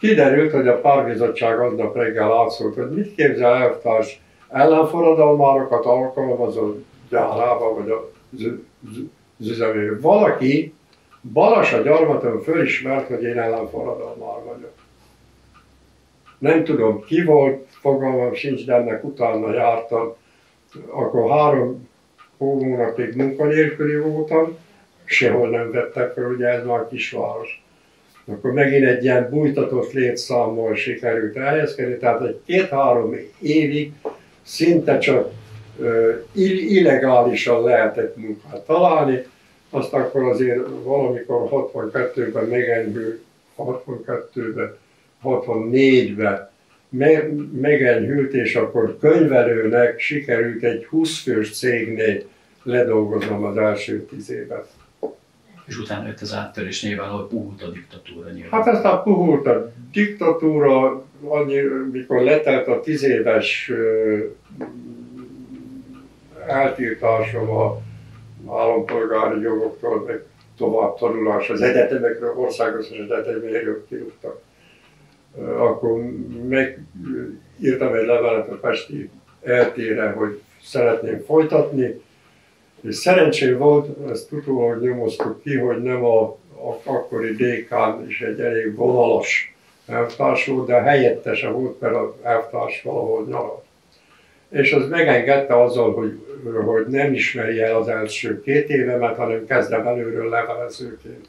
[0.00, 7.90] Kiderült, hogy a párbizottság aznap reggel átszólt, hogy mit képzel elvtárs ellenforradalmárokat alkalmazott gyárába, vagy
[9.38, 9.98] az üzemébe.
[10.00, 10.74] Valaki
[11.32, 14.72] Balas a gyarmaton fölismert, hogy én ellenforradalmár vagyok.
[16.38, 20.14] Nem tudom ki volt, fogalmam sincs, de ennek utána jártam.
[20.86, 21.88] Akkor három
[22.36, 24.56] hónapig munkanélküli voltam,
[25.04, 27.62] sehol nem vettek fel, ugye ez már kisváros.
[28.24, 33.92] Akkor megint egy ilyen bújtatott létszámmal sikerült elhelyezkedni, tehát egy két-három évig
[34.42, 35.30] szinte csak
[36.68, 39.26] illegálisan lehetett munkát találni,
[39.70, 43.22] azt akkor azért valamikor 62-ben megenyhült,
[43.58, 44.76] 62-ben,
[45.24, 46.50] 64-ben
[47.60, 52.22] megenyhült, és akkor könyvelőnek sikerült egy 20 fős cégnél
[52.62, 54.66] ledolgoznom az első tíz évet.
[55.66, 58.50] És utána jött az áttörés nyilván, hogy puhult a diktatúra nyilván.
[58.50, 61.60] Hát aztán puhult a diktatúra, annyi,
[61.92, 63.72] mikor letelt a tíz éves
[66.46, 67.80] eltiltásom a
[68.46, 70.24] állampolgári jogoktól, meg
[70.56, 74.40] tovább tanulás az egyetemekről, országos egyetemekről kirúgtak.
[75.58, 76.02] Akkor
[76.48, 79.10] megírtam egy levelet a Pesti
[79.42, 82.00] eltére, hogy szeretném folytatni,
[82.80, 88.40] és szerencsém volt, ezt utólag nyomoztuk ki, hogy nem a, a akkori dékán is egy
[88.40, 93.67] elég vonalas elvtárs volt, de helyettese volt, mert az elvtárs valahol nyaralt
[94.50, 96.18] és az megengedte azzal, hogy,
[96.64, 101.28] hogy nem ismeri el az első két évemet, hanem kezdem előről levelezőként.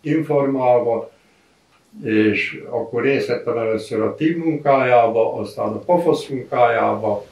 [0.00, 1.10] informálva,
[2.04, 7.24] és akkor részt vettem először a team munkájába, aztán a POFOSZ munkájába,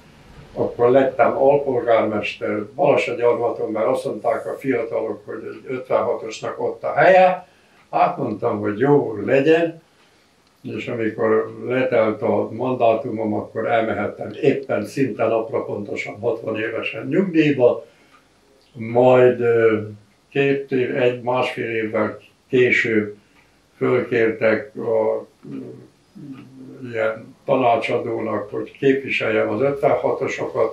[0.55, 7.49] akkor lettem alpolgármester Balasagyarmaton, mert azt mondták a fiatalok, hogy egy 56-osnak ott a helye.
[7.91, 8.19] Hát
[8.61, 9.83] hogy jó, legyen
[10.63, 17.87] és amikor letelt a mandátumom, akkor elmehettem éppen szinte napra pontosan 60 évesen nyugdíjba,
[18.73, 19.43] majd
[20.29, 23.17] két év, egy másfél évvel később
[23.77, 25.27] fölkértek a
[26.93, 30.71] ilyen tanácsadónak, hogy képviseljem az 56-osokat.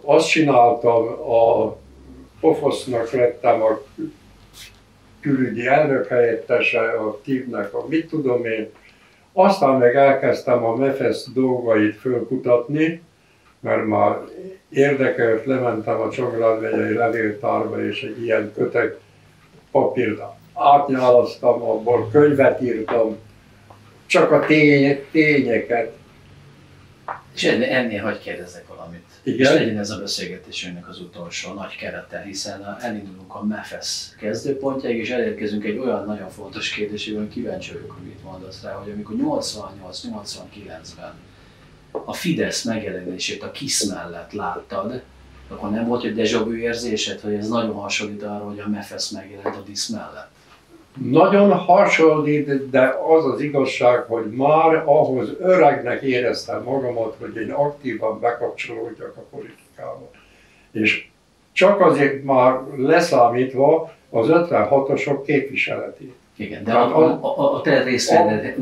[0.00, 1.76] Azt csináltam, a
[2.40, 3.82] Pofosznak lettem a
[5.24, 8.70] külügyi elnök helyettese, a TIV-nek a mit tudom én.
[9.32, 13.02] Aztán meg elkezdtem a MEFESZ dolgait fölkutatni,
[13.60, 14.16] mert már
[14.68, 18.96] érdekelt, lementem a Csongrád megyei levéltárba, és egy ilyen kötek
[19.70, 20.20] papírt
[20.54, 23.16] átnyálasztam, abból könyvet írtam,
[24.06, 25.92] csak a tény, tényeket.
[27.34, 29.04] És ennél, ennél hagyj kérdezzek valamit.
[29.22, 29.38] Igen?
[29.38, 35.10] És legyen ez a beszélgetésünknek az utolsó nagy kerete, hiszen elindulunk a MEFESZ kezdőpontjáig, és
[35.10, 41.12] elérkezünk egy olyan nagyon fontos kérdésében, kíváncsi vagyok, hogy mit mondasz rá, hogy amikor 88-89-ben
[41.90, 45.02] a Fidesz megjelenését a KISZ mellett láttad,
[45.48, 49.10] akkor nem volt egy déjà vu érzésed, hogy ez nagyon hasonlít arra, hogy a MEFESZ
[49.10, 50.33] megjelent a DISZ mellett?
[51.02, 58.20] Nagyon hasonlít, de az az igazság, hogy már ahhoz öregnek éreztem magamat, hogy én aktívan
[58.20, 60.10] bekapcsolódjak a politikába.
[60.72, 61.08] És
[61.52, 66.14] csak azért már leszámítva az 56-osok képviseletét.
[66.36, 68.56] Igen, de a, a, a, a te részvédet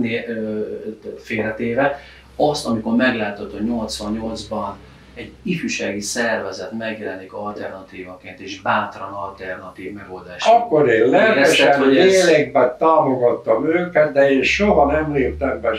[1.19, 1.99] félretéve,
[2.37, 4.73] azt, amikor meglátod, hogy 88-ban
[5.15, 10.47] egy ifjúsági szervezet megjelenik alternatívaként, és bátran alternatív megoldás.
[10.47, 15.71] Akkor én lelkesen, lélekben támogattam őket, de én soha nem léptem be.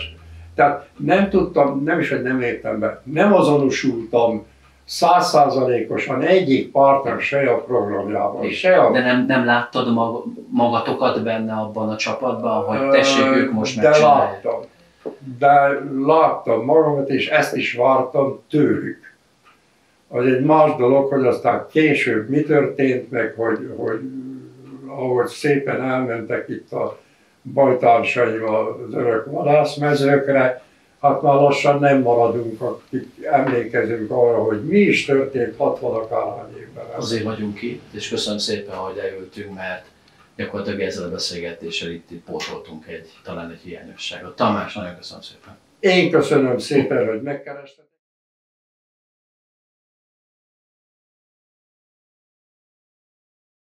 [0.56, 4.46] Tehát nem tudtam, nem is, hogy nem léptem be, nem azonosultam
[4.86, 8.92] százszázalékosan egyik pártnak se a programjában, se a...
[8.92, 13.98] De nem, nem láttad mag, magatokat benne abban a csapatban, hogy tessék, ők most De
[13.98, 14.62] láttam.
[15.40, 19.03] De láttam magamat, és ezt is vártam tőlük
[20.14, 24.00] az egy más dolog, hogy aztán később mi történt, meg hogy, hogy
[24.88, 27.00] ahogy szépen elmentek itt a
[27.54, 30.62] bajtársaim az örök vadászmezőkre,
[31.02, 36.86] hát már lassan nem maradunk, akik emlékezünk arra, hogy mi is történt 60 akárhány évben.
[36.96, 39.86] Azért vagyunk itt, és köszönöm szépen, hogy eljöttünk, mert
[40.36, 44.36] gyakorlatilag ezzel a beszélgetéssel itt, itt pótoltunk egy, talán egy hiányosságot.
[44.36, 45.58] Tamás, nagyon köszönöm szépen.
[45.80, 47.83] Én köszönöm szépen, hogy megkerestek.